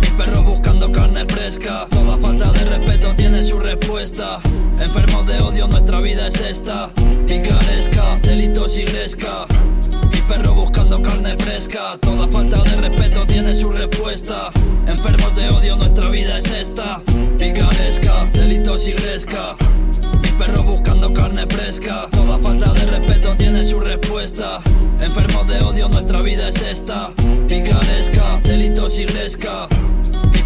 Mi 0.00 0.06
perro 0.16 0.42
buscando 0.42 0.90
carne 0.92 1.24
fresca. 1.26 1.86
Toda 1.90 2.18
falta 2.18 2.52
de 2.52 2.64
respeto 2.64 3.14
tiene 3.16 3.42
su 3.42 3.58
respuesta. 3.58 4.40
Enfermos 4.80 5.26
de 5.26 5.40
odio, 5.40 5.68
nuestra 5.68 6.00
vida 6.00 6.28
es 6.28 6.40
esta. 6.40 6.92
Picaresca, 7.26 8.18
delitos 8.22 8.76
y 8.76 8.82
gresca. 8.84 9.46
Mi 10.22 10.28
perro 10.28 10.54
buscando 10.54 11.02
carne 11.02 11.36
fresca. 11.36 11.98
Toda 12.00 12.28
falta 12.28 12.62
de 12.62 12.76
respeto 12.76 13.26
tiene 13.26 13.52
su 13.54 13.70
respuesta. 13.70 14.50
Enfermos 14.86 15.34
de 15.34 15.48
odio, 15.48 15.76
nuestra 15.76 16.08
vida 16.10 16.38
es 16.38 16.50
esta. 16.50 17.02
Picaresca, 17.38 18.30
delitos 18.32 18.86
y 18.86 18.92
gresca. 18.92 19.56
Mi 20.22 20.28
perro 20.38 20.62
buscando 20.62 21.12
carne 21.12 21.44
fresca. 21.46 22.06
Toda 22.12 22.38
falta 22.38 22.72
de 22.72 22.86
respeto 22.86 23.36
tiene 23.36 23.64
su 23.64 23.80
respuesta. 23.80 24.60
Enfermos 25.00 25.46
de 25.48 25.58
odio, 25.60 25.88
nuestra 25.88 26.22
vida 26.22 26.48
es 26.48 26.62
esta. 26.62 27.12
Picaresca, 27.48 28.40
delitos 28.44 28.98
y 28.98 29.04
gresca. 29.06 29.66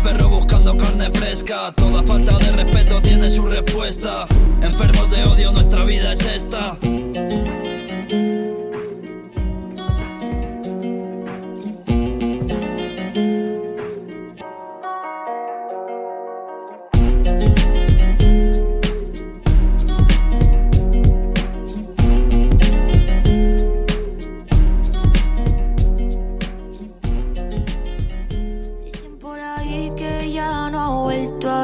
Perro 0.02 0.28
buscando 0.28 0.76
carne 0.76 1.10
fresca. 1.10 1.72
Toda 1.72 2.02
falta 2.04 2.38
de 2.38 2.52
respeto 2.52 3.02
tiene 3.02 3.28
su 3.28 3.44
respuesta. 3.44 4.26
Enfermos 4.62 5.10
de 5.10 5.24
odio, 5.24 5.52
nuestra 5.52 5.84
vida 5.84 6.12
es 6.12 6.24
esta. 6.24 6.78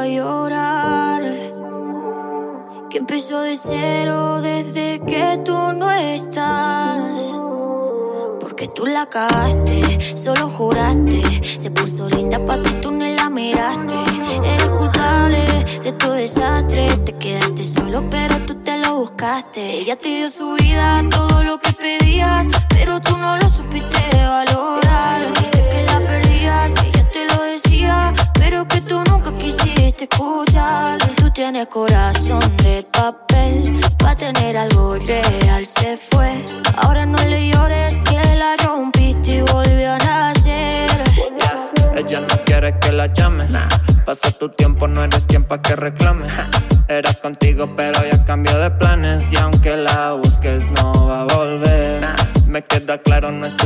Llorar. 0.05 1.21
Que 2.89 2.97
empezó 2.97 3.41
de 3.41 3.55
cero 3.57 4.41
desde 4.41 4.99
que 4.99 5.41
tú 5.43 5.57
no 5.73 5.91
estás. 5.91 7.39
Porque 8.39 8.67
tú 8.67 8.85
la 8.85 9.05
cagaste, 9.07 9.99
solo 10.15 10.49
juraste. 10.49 11.21
Se 11.43 11.71
puso 11.71 12.09
linda 12.09 12.43
pa' 12.45 12.61
ti, 12.61 12.71
tú 12.81 12.91
ni 12.91 13.15
la 13.15 13.29
miraste. 13.29 13.95
Eres 14.45 14.67
culpable 14.67 15.65
de 15.83 15.91
tu 15.93 16.09
desastre. 16.11 16.95
Te 16.97 17.13
quedaste 17.13 17.63
solo, 17.63 18.09
pero 18.09 18.39
tú 18.41 18.55
te 18.63 18.77
lo 18.79 18.99
buscaste. 18.99 19.79
Ella 19.79 19.95
te 19.95 20.09
dio 20.09 20.29
su 20.29 20.53
vida, 20.53 21.03
todo 21.09 21.43
lo 21.43 21.59
que 21.59 21.73
pedías. 21.73 22.47
Pero 22.69 22.99
tú 22.99 23.17
no 23.17 23.37
lo 23.37 23.49
supiste 23.49 23.97
valorar. 24.13 25.21
Viste 25.39 25.59
que 25.71 25.83
la 25.85 25.99
perdías, 25.99 26.73
Pero 28.35 28.65
que 28.67 28.79
tú 28.81 29.03
nunca 29.09 29.33
quisiste 29.33 30.03
escuchar. 30.03 30.97
Tú 31.15 31.29
tienes 31.31 31.67
corazón 31.67 32.39
de 32.57 32.85
papel, 32.91 33.81
pa' 33.97 34.15
tener 34.15 34.55
algo 34.55 34.95
real 34.95 35.65
se 35.65 35.97
fue. 35.97 36.41
Ahora 36.77 37.05
no 37.05 37.17
le 37.23 37.49
llores 37.49 37.99
que 37.99 38.13
la 38.37 38.55
rompiste 38.63 39.35
y 39.35 39.41
volvió 39.41 39.91
a 39.91 39.97
nacer. 39.97 41.03
Ella 41.95 42.21
no 42.21 42.43
quiere 42.45 42.79
que 42.79 42.91
la 42.93 43.07
llames. 43.07 43.53
Pasa 44.05 44.31
tu 44.31 44.49
tiempo, 44.49 44.87
no 44.87 45.03
eres 45.03 45.25
quien 45.25 45.43
pa' 45.43 45.61
que 45.61 45.75
reclames. 45.75 46.33
Era 46.87 47.13
contigo, 47.13 47.75
pero 47.75 47.99
ya 48.09 48.23
cambió 48.25 48.57
de 48.57 48.71
planes. 48.71 49.31
Y 49.33 49.37
aunque 49.37 49.75
la 49.75 50.13
busques, 50.13 50.71
no 50.71 51.07
va 51.07 51.21
a 51.21 51.25
volver. 51.25 52.07
Me 52.47 52.61
queda 52.63 52.99
claro, 52.99 53.31
no 53.31 53.45
estuviste 53.45 53.62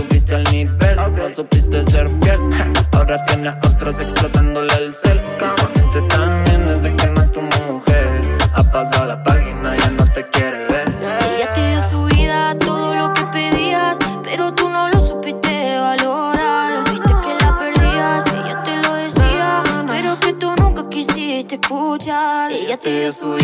dio 22.99 23.11
su 23.11 23.37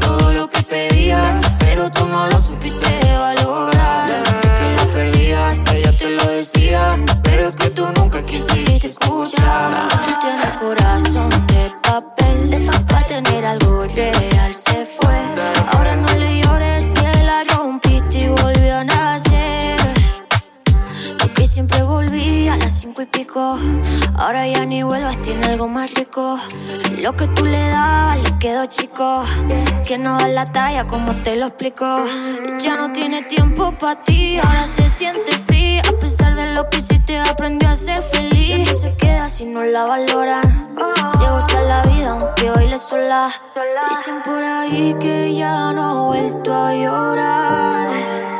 todo 0.00 0.32
lo 0.32 0.50
que 0.50 0.62
pedías, 0.62 1.38
pero 1.58 1.90
tú 1.90 2.06
no 2.06 2.26
lo 2.28 2.38
supiste 2.38 2.86
valorar. 3.18 4.08
Viste 4.08 4.48
que 4.48 4.76
la 4.76 4.92
perdías, 4.92 5.58
ella 5.72 5.92
te 5.92 6.10
lo 6.10 6.26
decía, 6.26 6.98
pero 7.22 7.48
es 7.48 7.56
que 7.56 7.70
tú 7.70 7.86
nunca 7.96 8.22
quisiste 8.24 8.88
escuchar. 8.88 9.88
Tú 9.88 10.12
tienes 10.20 10.50
Ahora 23.38 24.46
ya 24.46 24.64
ni 24.64 24.82
vuelvas, 24.82 25.20
tiene 25.20 25.44
algo 25.44 25.68
más 25.68 25.92
rico. 25.92 26.38
Lo 27.02 27.14
que 27.16 27.28
tú 27.28 27.44
le 27.44 27.68
dabas 27.68 28.18
le 28.22 28.38
quedó 28.38 28.64
chico. 28.64 29.22
Que 29.86 29.98
no 29.98 30.18
da 30.18 30.26
la 30.28 30.46
talla, 30.46 30.86
como 30.86 31.14
te 31.16 31.36
lo 31.36 31.48
explico. 31.48 31.84
Ya 32.58 32.76
no 32.76 32.92
tiene 32.92 33.22
tiempo 33.24 33.72
para 33.72 34.02
ti, 34.04 34.38
ahora 34.38 34.66
se 34.66 34.88
siente 34.88 35.36
fría. 35.36 35.82
A 35.86 35.92
pesar 36.00 36.34
de 36.34 36.54
lo 36.54 36.70
que 36.70 36.78
hiciste, 36.78 37.18
aprendió 37.18 37.68
a 37.68 37.76
ser 37.76 38.02
feliz. 38.02 38.48
Ya 38.48 38.72
no 38.72 38.78
se 38.78 38.94
queda 38.94 39.28
si 39.28 39.44
no 39.44 39.62
la 39.64 39.84
valoran. 39.84 40.74
Se 41.10 41.28
goza 41.28 41.60
la 41.60 41.82
vida, 41.82 42.12
aunque 42.12 42.50
baile 42.50 42.78
sola. 42.78 43.30
Dicen 43.90 44.22
por 44.24 44.42
ahí 44.42 44.96
que 44.98 45.34
ya 45.34 45.74
no 45.74 45.82
ha 45.82 46.06
vuelto 46.06 46.54
a 46.54 46.74
llorar. 46.74 48.35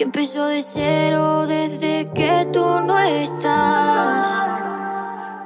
Que 0.00 0.04
empezó 0.04 0.46
de 0.46 0.62
cero 0.62 1.46
desde 1.46 2.08
que 2.14 2.48
tú 2.50 2.80
no 2.80 2.98
estás. 2.98 4.48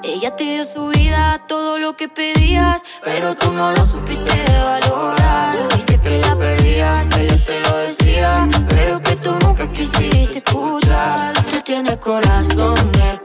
Ella 0.05 0.37
te 0.37 0.45
dio 0.45 0.65
su 0.65 0.87
vida, 0.91 1.41
todo 1.49 1.81
lo 1.81 1.97
que 1.97 2.09
pedías, 2.09 2.85
pero 3.05 3.35
tú 3.35 3.51
no 3.51 3.73
lo 3.73 3.85
supiste 3.85 4.31
valorar. 4.65 5.57
Viste 5.75 6.01
que 6.01 6.19
la 6.19 6.37
perdías, 6.37 7.09
ella 7.17 7.37
te 7.45 7.61
lo 7.63 7.77
decía, 7.79 8.49
pero 8.69 9.01
que 9.01 9.17
tú 9.17 9.35
nunca 9.41 9.69
quisiste 9.73 10.39
escuchar. 10.39 11.35
Tú 11.51 11.61
tienes 11.65 11.97
corazón 11.97 12.93
de 12.93 13.24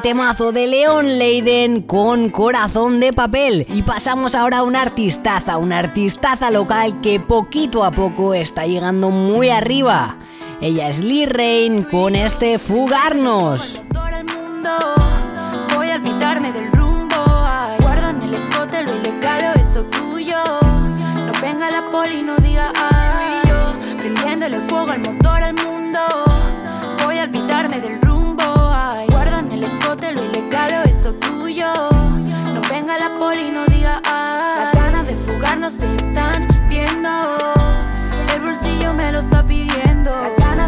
Temazo 0.00 0.52
de 0.52 0.66
León 0.66 1.18
Leiden 1.18 1.82
con 1.82 2.30
corazón 2.30 3.00
de 3.00 3.12
papel. 3.12 3.66
Y 3.68 3.82
pasamos 3.82 4.34
ahora 4.34 4.58
a 4.58 4.62
una 4.62 4.82
artistaza, 4.82 5.58
una 5.58 5.78
artistaza 5.78 6.50
local 6.50 7.00
que 7.00 7.20
poquito 7.20 7.84
a 7.84 7.90
poco 7.90 8.34
está 8.34 8.66
llegando 8.66 9.10
muy 9.10 9.50
arriba. 9.50 10.18
Ella 10.60 10.88
es 10.88 11.00
Lee 11.00 11.26
Rain 11.26 11.82
con 11.82 12.14
este 12.14 12.58
Fugarnos. 12.58 13.80
Voy 13.92 14.12
a 14.12 14.97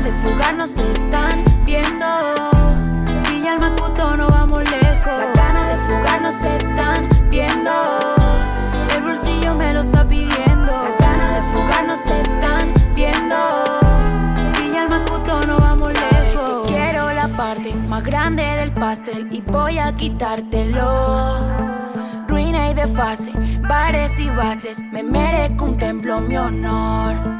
ganas 0.00 0.04
de 0.04 0.30
fugarnos 0.30 0.70
se 0.70 0.92
están 0.92 1.44
viendo. 1.64 2.06
Villa 3.28 3.52
al 3.52 3.60
Macuto 3.60 4.16
no 4.16 4.28
vamos 4.28 4.64
lejos. 4.70 5.06
Las 5.06 5.34
ganas 5.34 5.68
de 5.68 5.76
fugarnos 5.78 6.34
se 6.36 6.56
están 6.56 7.08
viendo. 7.30 7.70
El 8.96 9.02
bolsillo 9.02 9.54
me 9.54 9.74
lo 9.74 9.80
está 9.80 10.06
pidiendo. 10.06 10.72
Las 10.72 10.98
ganas 10.98 11.34
de 11.36 11.42
fugarnos 11.52 12.00
se 12.00 12.20
están 12.20 12.72
viendo. 12.94 13.36
Villa 14.58 14.82
al 14.82 14.88
Macuto 14.88 15.46
no 15.46 15.58
vamos 15.58 15.92
lejos. 15.92 16.68
Quiero 16.68 17.12
la 17.12 17.28
parte 17.28 17.74
más 17.74 18.02
grande 18.02 18.42
del 18.42 18.72
pastel 18.72 19.28
y 19.30 19.40
voy 19.42 19.78
a 19.78 19.94
quitártelo. 19.94 21.40
Ruina 22.26 22.70
y 22.70 22.74
de 22.74 22.86
fase, 22.86 23.32
bares 23.68 24.18
y 24.20 24.30
baches, 24.30 24.78
me 24.92 25.02
merezco 25.02 25.64
un 25.64 25.76
templo, 25.76 26.20
mi 26.20 26.36
honor. 26.36 27.39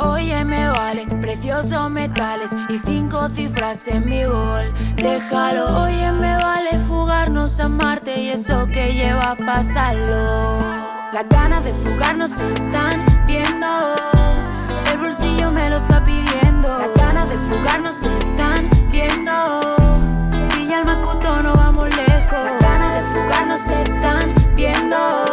Oye, 0.00 0.44
me 0.44 0.68
vale, 0.68 1.06
preciosos 1.06 1.90
metales 1.90 2.54
y 2.68 2.78
cinco 2.78 3.28
cifras 3.30 3.88
en 3.88 4.08
mi 4.08 4.24
bol. 4.24 4.72
Déjalo, 4.94 5.82
oye, 5.82 6.12
me 6.12 6.36
vale 6.36 6.78
fugarnos 6.86 7.58
a 7.58 7.68
Marte 7.68 8.20
y 8.20 8.28
eso 8.28 8.66
que 8.66 8.94
lleva 8.94 9.32
a 9.32 9.36
pasarlo. 9.36 10.60
Las 11.12 11.28
ganas 11.28 11.64
de 11.64 11.72
fugarnos 11.72 12.30
se 12.30 12.52
están 12.52 13.04
viendo. 13.26 13.66
El 14.92 14.98
bolsillo 14.98 15.50
me 15.50 15.68
lo 15.68 15.76
está 15.76 16.04
pidiendo. 16.04 16.78
Las 16.78 16.94
ganas 16.94 17.28
de 17.30 17.38
fugarnos 17.38 17.96
se 17.96 18.18
están 18.18 18.70
viendo. 18.90 19.76
Villa 20.56 20.78
al 20.78 20.84
Macuto 20.86 21.42
no 21.42 21.54
vamos 21.54 21.88
lejos. 21.96 22.38
Las 22.44 22.60
ganas 22.60 22.94
de 22.94 23.20
fugarnos 23.20 23.60
se 23.62 23.82
están 23.82 24.34
viendo. 24.54 25.27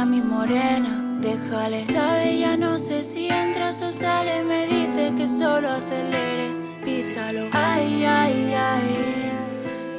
Quiera 0.00 0.06
mi 0.06 0.20
morena. 0.20 1.20
Déjale, 1.20 1.84
sabe, 1.84 2.38
ya 2.38 2.56
no 2.56 2.78
sé 2.78 3.04
si 3.04 3.28
entras 3.28 3.82
o 3.82 3.92
sale. 3.92 4.42
Me 4.42 4.66
dice 4.66 5.12
que 5.16 5.28
solo 5.28 5.68
acelere. 5.68 6.52
Písalo. 6.84 7.48
Ay, 7.52 8.04
ay, 8.04 8.54
ay. 8.54 9.32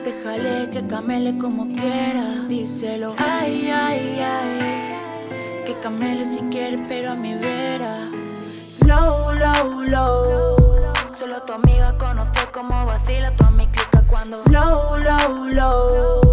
Déjale 0.04 0.70
que 0.72 0.88
camele 0.88 1.38
como 1.38 1.66
quiera, 1.76 2.46
díselo. 2.48 3.16
Ay, 3.18 3.70
ay, 3.70 4.20
ay. 4.20 5.66
Que 5.66 5.76
camele 5.80 6.26
si 6.26 6.42
quiere, 6.50 6.78
pero 6.88 7.12
a 7.12 7.16
mi 7.16 7.36
vera. 7.36 8.10
Slow, 8.60 9.34
low, 9.34 9.82
low. 9.84 10.94
Solo 11.12 11.42
tu 11.44 11.54
amiga 11.54 11.96
conoce 12.00 12.48
cómo 12.52 12.86
vacila 12.86 13.36
tu 13.36 13.50
mi 13.52 13.68
clica 13.68 14.04
cuando. 14.08 14.38
Slow, 14.38 14.98
low, 14.98 15.48
low. 15.54 16.31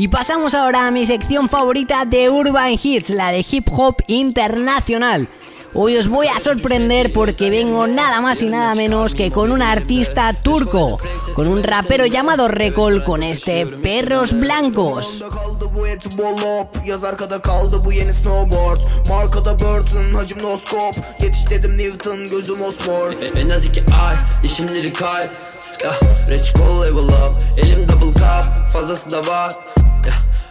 Y 0.00 0.06
pasamos 0.06 0.54
ahora 0.54 0.86
a 0.86 0.92
mi 0.92 1.04
sección 1.04 1.48
favorita 1.48 2.04
de 2.04 2.30
Urban 2.30 2.78
Hits, 2.80 3.10
la 3.10 3.32
de 3.32 3.44
hip 3.50 3.68
hop 3.72 3.96
internacional. 4.06 5.28
Hoy 5.74 5.96
os 5.96 6.06
voy 6.06 6.28
a 6.28 6.38
sorprender 6.38 7.12
porque 7.12 7.50
vengo 7.50 7.88
nada 7.88 8.20
más 8.20 8.40
y 8.42 8.46
nada 8.46 8.76
menos 8.76 9.16
que 9.16 9.32
con 9.32 9.50
un 9.50 9.60
artista 9.60 10.32
turco, 10.34 11.00
con 11.34 11.48
un 11.48 11.64
rapero 11.64 12.06
llamado 12.06 12.46
Rekol 12.46 13.02
con 13.02 13.24
este 13.24 13.66
Perros 13.66 14.38
Blancos. 14.38 15.20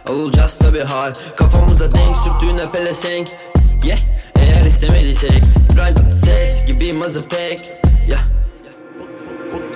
Yeah. 0.08 0.20
Olacağız 0.20 0.58
tabi 0.58 0.80
hal. 0.80 1.12
Kafamızda 1.36 1.94
denk 1.94 2.16
sürttüğüne 2.24 2.70
pelesenk 2.72 3.28
Yeah 3.84 3.98
eğer 4.38 4.60
istemediysek. 4.60 5.42
Private 5.74 6.14
sex 6.24 6.66
gibi 6.66 6.92
mazapek 6.92 7.70
Yeah. 8.08 8.22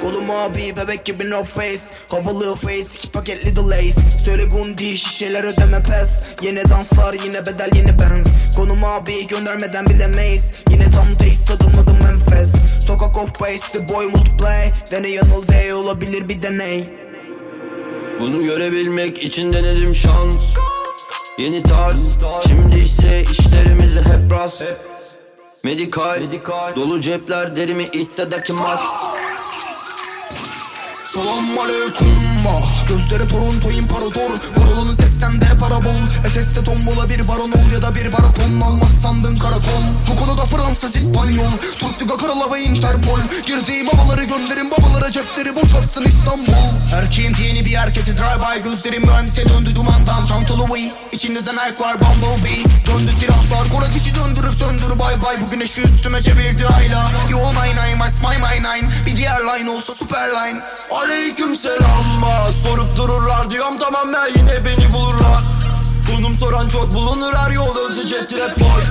Kolum 0.01 0.31
abi 0.31 0.77
bebek 0.77 1.05
gibi 1.05 1.31
no 1.31 1.45
face. 1.45 1.81
Havalı 2.09 2.57
face 2.57 2.89
iki 2.95 3.11
paketli 3.11 3.57
delays 3.57 3.95
Söyle 4.25 4.45
gundi 4.45 4.99
şişeler 4.99 5.45
ödeme 5.45 5.83
pes. 5.83 6.09
Yine 6.43 6.65
danslar 6.65 7.15
yine 7.25 7.47
bedel 7.47 7.71
yeni 7.75 7.99
benz. 7.99 8.57
Konum 8.57 8.85
abi 8.85 9.27
göndermeden 9.27 9.87
bilemeyiz 9.87 10.43
Yine 10.71 10.85
tam 10.85 11.07
taste 11.19 11.45
tadımladım 11.47 11.97
enfes 12.07 12.51
Sokak 12.87 13.17
of 13.17 13.41
base 13.41 13.79
the 13.79 13.95
boy 13.95 14.07
multiplay 14.07 14.73
Dene 14.91 15.09
yanıl 15.09 15.49
day 15.49 15.73
olabilir 15.73 16.29
bir 16.29 16.43
deney 16.43 17.12
Bunu 18.21 18.43
görebilmek 18.45 19.23
için 19.23 19.53
denedim 19.53 19.95
şans. 19.95 20.37
Yeni 21.39 21.63
tarz 21.63 21.97
Şimdi 22.49 22.77
ise 22.77 23.23
işlerimizi 23.31 24.01
hep 24.01 24.33
rast. 24.33 24.63
Medikal, 25.65 26.21
Dolu 26.77 27.01
cepler 27.01 27.57
derimi 27.57 27.83
ihtidaki 27.83 28.53
mask 28.53 28.85
Selam 31.13 31.59
aleyküm. 31.59 32.07
ah 32.49 32.82
Gözleri 32.93 33.29
Toronto 33.29 33.71
imparator 33.71 34.31
Varolunu 34.57 34.93
80'de 34.93 35.59
para 35.61 35.85
bol 35.85 36.03
SS'de 36.33 36.65
tombola 36.65 37.09
bir 37.09 37.29
baron 37.29 37.53
ol 37.53 37.73
ya 37.75 37.83
da 37.83 37.95
bir 37.95 38.13
barakon 38.13 38.61
Almaz 38.61 38.91
sandın 39.03 39.37
karakol 39.39 39.83
Bu 40.11 40.17
konuda 40.17 40.47
Fransız 40.47 40.97
İspanyol. 40.97 41.53
Türk 41.79 42.03
Liga 42.03 42.17
Kralı 42.17 42.55
ve 42.55 42.61
Interpol. 42.61 43.21
Girdiğim 43.47 43.87
havaları 43.89 44.25
gönderin 44.25 44.71
babalara 44.71 45.11
cepleri 45.11 45.57
boşaltsın 45.57 46.05
İstanbul. 46.05 46.53
Erkeğin 46.93 47.37
yeni 47.43 47.65
bir 47.65 47.75
hareketi 47.75 48.19
drive 48.19 48.41
by. 48.41 48.63
Gözlerim 48.65 49.03
mühendise 49.03 49.49
döndü 49.49 49.77
dumandan. 49.77 50.27
Way 50.27 50.93
İçinde 51.13 51.47
de 51.47 51.53
Nike 51.53 51.81
var 51.81 51.97
Bumblebee. 52.01 52.65
Döndü 52.87 53.11
silahlar 53.21 53.69
Kor 53.69 53.83
ateşi 53.83 54.15
döndürüp 54.15 54.55
söndür 54.55 54.99
bay 54.99 55.23
bay. 55.23 55.37
Bu 55.41 55.51
güneşi 55.51 55.83
üstüme 55.83 56.23
çevirdi 56.23 56.67
ayla. 56.67 57.11
Yo 57.31 57.39
nine 57.39 57.71
nine 57.71 57.95
my 57.95 58.11
my 58.23 58.37
my 58.39 58.57
nine. 58.69 58.91
Bir 59.07 59.17
diğer 59.17 59.41
line 59.41 59.71
olsa 59.71 59.95
super 59.95 60.29
line 60.29 60.61
Aleyküm 60.91 61.57
selam 61.57 62.25
Sorup 62.83 62.97
dururlar 62.97 63.51
diyorum 63.51 63.79
tamam 63.79 64.13
ben 64.13 64.29
yine 64.39 64.65
beni 64.65 64.93
bulurlar. 64.93 65.43
Konum 66.11 66.39
soran 66.39 66.69
çok 66.69 66.95
bulunur 66.95 67.35
her 67.35 67.51
yol 67.51 67.77
özü 67.77 68.09
ceptir 68.09 68.43
hep 68.43 68.61
boy 68.61 68.83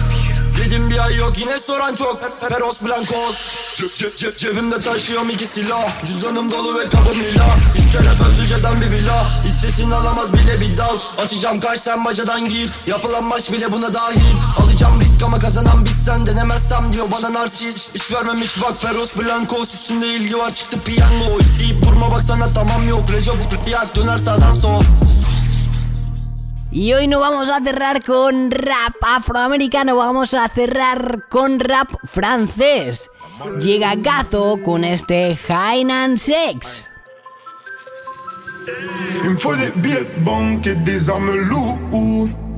Dedim 0.58 0.90
bir 0.90 1.06
ay 1.06 1.16
yok 1.16 1.34
yine 1.38 1.60
soran 1.68 1.96
çok 1.96 2.42
Peros 2.42 2.82
Blancos. 2.82 3.36
Cep 3.76 3.96
cep 3.96 4.18
cep 4.18 4.38
cebimde 4.38 4.80
taşıyorum 4.80 5.30
iki 5.30 5.46
silah. 5.46 6.06
Cüzdanım 6.06 6.52
dolu 6.52 6.80
ve 6.80 6.90
kabım 6.90 7.20
lila 7.20 7.46
İster 7.78 8.02
hep 8.02 8.28
özlüceden 8.28 8.82
bir 8.82 8.92
villa 8.92 9.28
İstesin 9.48 9.92
alamaz 9.92 10.34
bile 10.34 10.62
bir 10.62 10.78
dal. 10.78 10.98
Atacağım 11.18 11.60
kaç 11.60 11.82
sen 11.82 12.06
bacadan 12.06 12.50
gir. 12.50 12.70
Yapılan 12.88 13.24
maç 13.24 13.52
bile 13.52 13.72
buna 13.72 13.94
dahil. 13.94 14.36
Alacağım 14.58 15.02
risk 15.02 15.11
ama 15.24 15.40
kazanan 15.40 15.86
biz 15.86 15.94
sen 16.06 16.26
denemezsem 16.26 16.94
diyor 16.94 17.06
bana 17.12 17.34
narsist 17.34 17.96
İş 17.96 18.12
vermemiş 18.12 18.62
bak 18.62 18.82
Peros 18.82 19.18
Blancos 19.18 19.74
Üstünde 19.74 20.08
ilgi 20.08 20.38
var 20.38 20.56
çıktı 20.56 20.78
piyango 20.86 21.40
İsteyip 21.40 21.82
baksana 22.12 22.48
tamam 22.54 22.90
yok 22.90 23.12
Recep 23.12 23.96
döner 23.96 24.18
sağdan 24.18 24.54
sol 24.54 24.84
Y 26.74 26.94
hoy 26.94 27.08
no 27.08 27.20
vamos 27.20 27.50
a 27.50 27.62
cerrar 27.62 28.00
con 28.00 28.50
rap 28.50 28.96
afroamericano, 29.02 29.98
vamos 29.98 30.34
a 30.34 30.48
cerrar 30.48 31.28
con 31.30 31.60
rap 31.60 31.90
francés. 32.06 33.10
Llega 33.60 33.96
Gazo 33.96 34.58
con 34.64 34.86
este 34.86 35.38
Hainan 35.50 36.18
Sex. 36.18 36.86
Il 39.24 39.32
me 39.32 39.38
faut 39.38 39.58
des 39.58 39.72
billets 39.76 40.06
de 40.16 40.24
banque 40.24 40.68
et 40.68 40.76
des 40.76 41.10
armes 41.10 41.36
lourdes. 41.36 42.51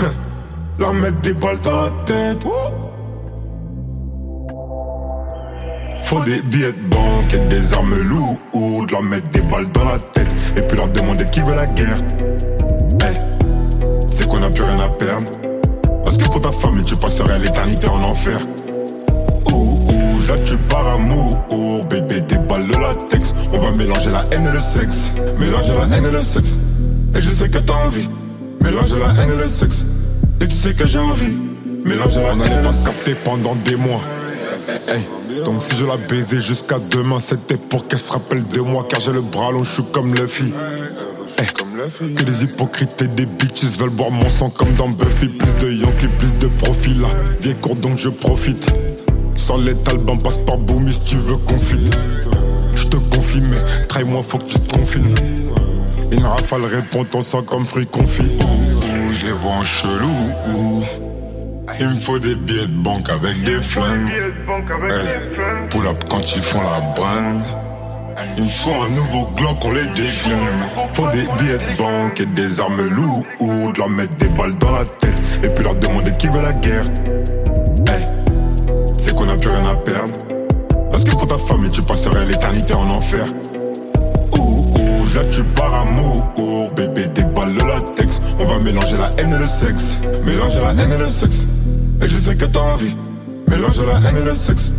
Leur 0.78 0.92
mettre 0.94 1.20
des 1.22 1.32
balles 1.34 1.60
dans 1.60 1.82
la 1.82 1.90
tête. 2.04 2.44
Faut 6.04 6.20
des 6.20 6.40
billets 6.42 6.72
de 6.72 6.88
banque 6.88 7.34
et 7.34 7.38
des 7.48 7.72
armes 7.72 7.96
lourdes. 7.98 8.90
Leur 8.90 9.02
mettre 9.02 9.28
des 9.30 9.42
balles 9.42 9.70
dans 9.72 9.84
la 9.84 9.98
tête. 9.98 10.28
Et 10.56 10.62
puis 10.62 10.76
leur 10.76 10.88
demander 10.88 11.24
qui 11.26 11.40
veut 11.40 11.54
la 11.54 11.66
guerre. 11.66 11.98
Hey, 13.00 13.16
c'est 14.12 14.28
qu'on 14.28 14.42
a 14.42 14.50
plus 14.50 14.64
rien 14.64 14.80
à 14.80 14.88
perdre. 14.88 15.30
Parce 16.04 16.18
que 16.18 16.24
pour 16.24 16.40
ta 16.40 16.52
famille, 16.52 16.84
tu 16.84 16.96
passerais 16.96 17.38
l'éternité 17.38 17.88
en 17.88 18.02
enfer. 18.02 18.38
Ouh, 19.46 19.52
ouh, 19.52 20.28
là 20.28 20.38
tu 20.44 20.56
pars 20.56 20.86
amour. 20.86 21.36
Bébé, 21.88 22.20
des 22.22 22.38
balles 22.38 22.66
de 22.66 22.72
latex. 22.72 23.32
On 23.52 23.58
va 23.58 23.70
mélanger 23.70 24.10
la 24.10 24.24
haine 24.32 24.46
et 24.46 24.52
le 24.52 24.60
sexe. 24.60 25.10
Mélanger 25.38 25.72
la 25.74 25.96
haine 25.96 26.04
et 26.04 26.10
le 26.10 26.22
sexe. 26.22 26.58
Et 27.14 27.22
je 27.22 27.30
sais 27.30 27.48
que 27.48 27.58
t'as 27.58 27.74
envie. 27.86 28.08
Mélanger 28.66 28.98
la 28.98 29.22
haine 29.22 29.32
et 29.32 29.36
le 29.36 29.48
sexe. 29.48 29.84
Et 30.40 30.48
tu 30.48 30.56
sais 30.56 30.74
que 30.74 30.88
j'ai 30.88 30.98
envie. 30.98 31.36
Mélanger 31.84 32.20
la 32.20 32.32
haine 32.32 32.52
et 32.52 32.66
le 32.66 32.72
sexe. 32.72 33.08
pendant 33.24 33.54
des 33.54 33.76
mois. 33.76 34.00
Hey, 34.88 35.06
donc 35.44 35.62
si 35.62 35.76
je 35.76 35.84
la 35.84 35.96
baisais 35.96 36.40
jusqu'à 36.40 36.78
demain, 36.90 37.20
c'était 37.20 37.56
pour 37.56 37.86
qu'elle 37.86 38.00
se 38.00 38.10
rappelle 38.10 38.44
de 38.48 38.60
moi, 38.60 38.84
car 38.88 38.98
j'ai 38.98 39.12
le 39.12 39.20
bras 39.20 39.52
long, 39.52 39.62
je 39.62 39.70
suis 39.70 39.84
comme 39.92 40.12
Luffy. 40.12 40.52
Hey, 41.38 41.46
que 42.16 42.22
des 42.24 42.42
hypocrites 42.42 43.00
et 43.02 43.06
des 43.06 43.26
bitches 43.26 43.78
veulent 43.78 43.90
boire 43.90 44.10
mon 44.10 44.28
sang 44.28 44.50
comme 44.50 44.74
dans 44.74 44.88
Buffy. 44.88 45.28
Plus 45.28 45.56
de 45.58 45.70
Yankee, 45.70 46.08
plus 46.18 46.36
de 46.36 46.48
profil 46.48 47.02
là. 47.02 47.08
Viens 47.40 47.54
court 47.54 47.76
donc 47.76 47.98
je 47.98 48.08
profite. 48.08 48.66
Sans 49.36 49.58
les 49.58 49.74
talbans, 49.76 50.18
passe 50.18 50.38
par 50.38 50.58
Boomy 50.58 50.92
si 50.92 51.02
tu 51.02 51.16
veux 51.16 51.36
confiner. 51.36 51.90
Je 52.74 52.84
te 52.84 52.96
confie, 52.96 53.42
mais 53.42 53.86
traille-moi, 53.86 54.22
faut 54.24 54.38
que 54.38 54.44
tu 54.44 54.58
te 54.58 54.72
confines. 54.76 55.14
Une 56.10 56.24
rafale 56.24 56.64
répond 56.64 57.04
ton 57.04 57.22
sang 57.22 57.42
comme 57.42 57.66
fruit 57.66 57.86
confit. 57.86 58.38
Je 59.12 59.26
les 59.26 59.32
vois 59.32 59.52
en 59.52 59.62
chelou. 59.62 60.10
Ouh. 60.54 60.82
Il 61.80 61.88
me 61.88 62.00
faut 62.00 62.18
des 62.18 62.34
billets 62.34 62.66
de 62.66 62.82
banque 62.82 63.08
avec 63.10 63.42
des 63.42 63.60
flingues. 63.60 64.10
Hey, 64.10 65.68
pull 65.68 65.86
up 65.86 66.04
quand 66.08 66.36
ils 66.36 66.42
font 66.42 66.60
la 66.60 66.80
brinde. 66.94 67.42
Il 68.38 68.44
me 68.44 68.48
faut 68.48 68.70
un 68.70 68.88
nouveau 68.90 69.26
Glock, 69.36 69.56
on 69.62 69.72
les 69.72 69.82
déglingue. 69.82 70.60
Faut 70.94 71.10
des 71.12 71.26
billets 71.38 71.58
de 71.58 71.76
banque 71.76 72.20
et 72.20 72.26
des 72.26 72.60
armes 72.60 72.88
lourdes. 72.88 73.76
Leur 73.76 73.88
mettre 73.88 74.14
des 74.16 74.28
balles 74.28 74.56
dans 74.58 74.72
la 74.72 74.84
tête. 74.84 75.16
Et 75.42 75.48
puis 75.48 75.64
leur 75.64 75.74
demander 75.74 76.12
qui 76.12 76.28
veut 76.28 76.42
la 76.42 76.52
guerre. 76.52 76.84
Hey, 77.88 78.06
c'est 78.98 79.14
qu'on 79.14 79.28
a 79.28 79.36
plus 79.36 79.50
rien 79.50 79.66
à 79.66 79.74
perdre. 79.74 80.14
Parce 80.90 81.04
que 81.04 81.10
pour 81.10 81.28
ta 81.28 81.36
famille, 81.36 81.70
tu 81.70 81.82
passerais 81.82 82.24
l'éternité 82.24 82.72
en 82.74 82.88
enfer. 82.88 83.26
Là 85.16 85.24
tu 85.30 85.42
pars 85.42 85.72
amour. 85.72 86.22
Bébé, 86.76 87.06
des 87.06 87.24
balles 87.24 87.54
de 87.54 87.60
latex. 87.60 88.20
On 88.38 88.44
va 88.44 88.58
mélanger 88.58 88.98
la 88.98 89.10
haine 89.16 89.32
et 89.32 89.38
le 89.38 89.46
sexe. 89.46 89.96
Mélanger 90.26 90.60
la 90.60 90.70
haine 90.72 90.92
et 90.92 90.98
le 90.98 91.08
sexe. 91.08 91.46
Et 92.02 92.08
je 92.08 92.16
sais 92.16 92.36
que 92.36 92.44
t'as 92.44 92.60
envie. 92.60 92.94
Mélanger 93.48 93.86
la 93.86 94.06
haine 94.06 94.18
et 94.18 94.24
le 94.24 94.34
sexe. 94.34 94.72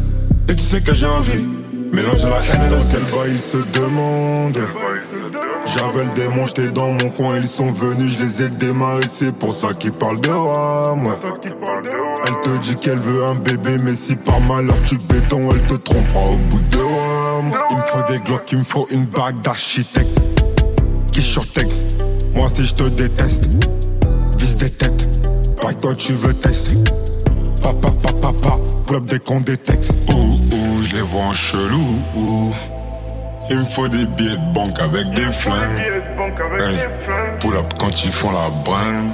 Et 0.48 0.56
tu 0.56 0.62
sais 0.62 0.82
que 0.82 0.94
j'ai 0.94 1.08
envie. 1.08 1.44
Mélanger 1.92 2.30
la 2.30 2.38
haine 2.38 2.68
et 2.68 2.70
le 2.70 2.80
sexe. 2.80 3.16
Quel 3.20 3.34
ils 3.34 3.40
se 3.40 3.58
demandent. 3.74 4.62
J'avais 5.74 6.04
le 6.04 6.14
démon, 6.14 6.46
j'étais 6.46 6.70
dans 6.70 6.92
mon 6.92 7.10
coin, 7.10 7.38
ils 7.38 7.48
sont 7.48 7.72
venus, 7.72 8.18
je 8.18 8.24
les 8.24 8.44
ai 8.44 8.50
démarrés, 8.50 9.08
c'est 9.10 9.36
pour 9.36 9.52
ça 9.52 9.74
qu'ils 9.78 9.92
parlent 9.92 10.22
de 10.22 10.30
moi. 10.30 11.20
Elle 12.26 12.40
te 12.42 12.64
dit 12.64 12.76
qu'elle 12.76 13.00
veut 13.00 13.26
un 13.26 13.36
bébé, 13.36 13.78
mais 13.84 13.96
si 13.96 14.16
par 14.16 14.40
malheur 14.40 14.78
tu 14.86 14.98
béton, 14.98 15.50
elle 15.52 15.62
te 15.64 15.74
trompera 15.74 16.22
au 16.22 16.38
bout 16.38 16.62
de 16.62 16.78
Il 17.40 17.78
me 17.78 17.82
faut 17.84 18.12
des 18.12 18.20
glocks, 18.20 18.52
il 18.52 18.58
me 18.60 18.64
faut 18.64 18.88
une 18.90 19.06
bague 19.06 19.42
d'architecte. 19.42 20.20
Qui 21.12 21.22
surtech, 21.22 21.68
moi 22.34 22.48
si 22.52 22.66
je 22.66 22.74
te 22.74 22.84
déteste, 22.84 23.48
vise 24.38 24.58
des 24.58 24.72
têtes, 24.72 25.08
pas 25.62 25.74
toi 25.74 25.94
tu 25.96 26.14
veux 26.14 26.34
tester. 26.34 26.78
Papa, 27.62 27.90
papa, 28.02 28.34
papa, 28.34 28.58
up 28.96 29.04
dès 29.06 29.20
qu'on 29.20 29.42
détecte. 29.42 29.92
Ouh, 30.10 30.14
ouh, 30.14 30.84
je 30.84 30.96
les 30.96 31.02
vois 31.02 31.26
en 31.26 31.34
chelou. 31.34 32.02
Ouh. 32.16 32.54
Il 33.50 33.60
me 33.60 33.70
faut 33.70 33.88
des 33.88 34.06
billets 34.06 34.38
de 34.38 34.54
banque 34.54 34.80
avec 34.80 35.10
des 35.12 35.32
flingues. 35.32 35.80
Hey, 36.60 36.80
pull 37.40 37.56
up 37.56 37.74
quand 37.80 38.04
ils 38.04 38.12
font 38.12 38.32
la 38.32 38.50
brinde. 38.66 39.14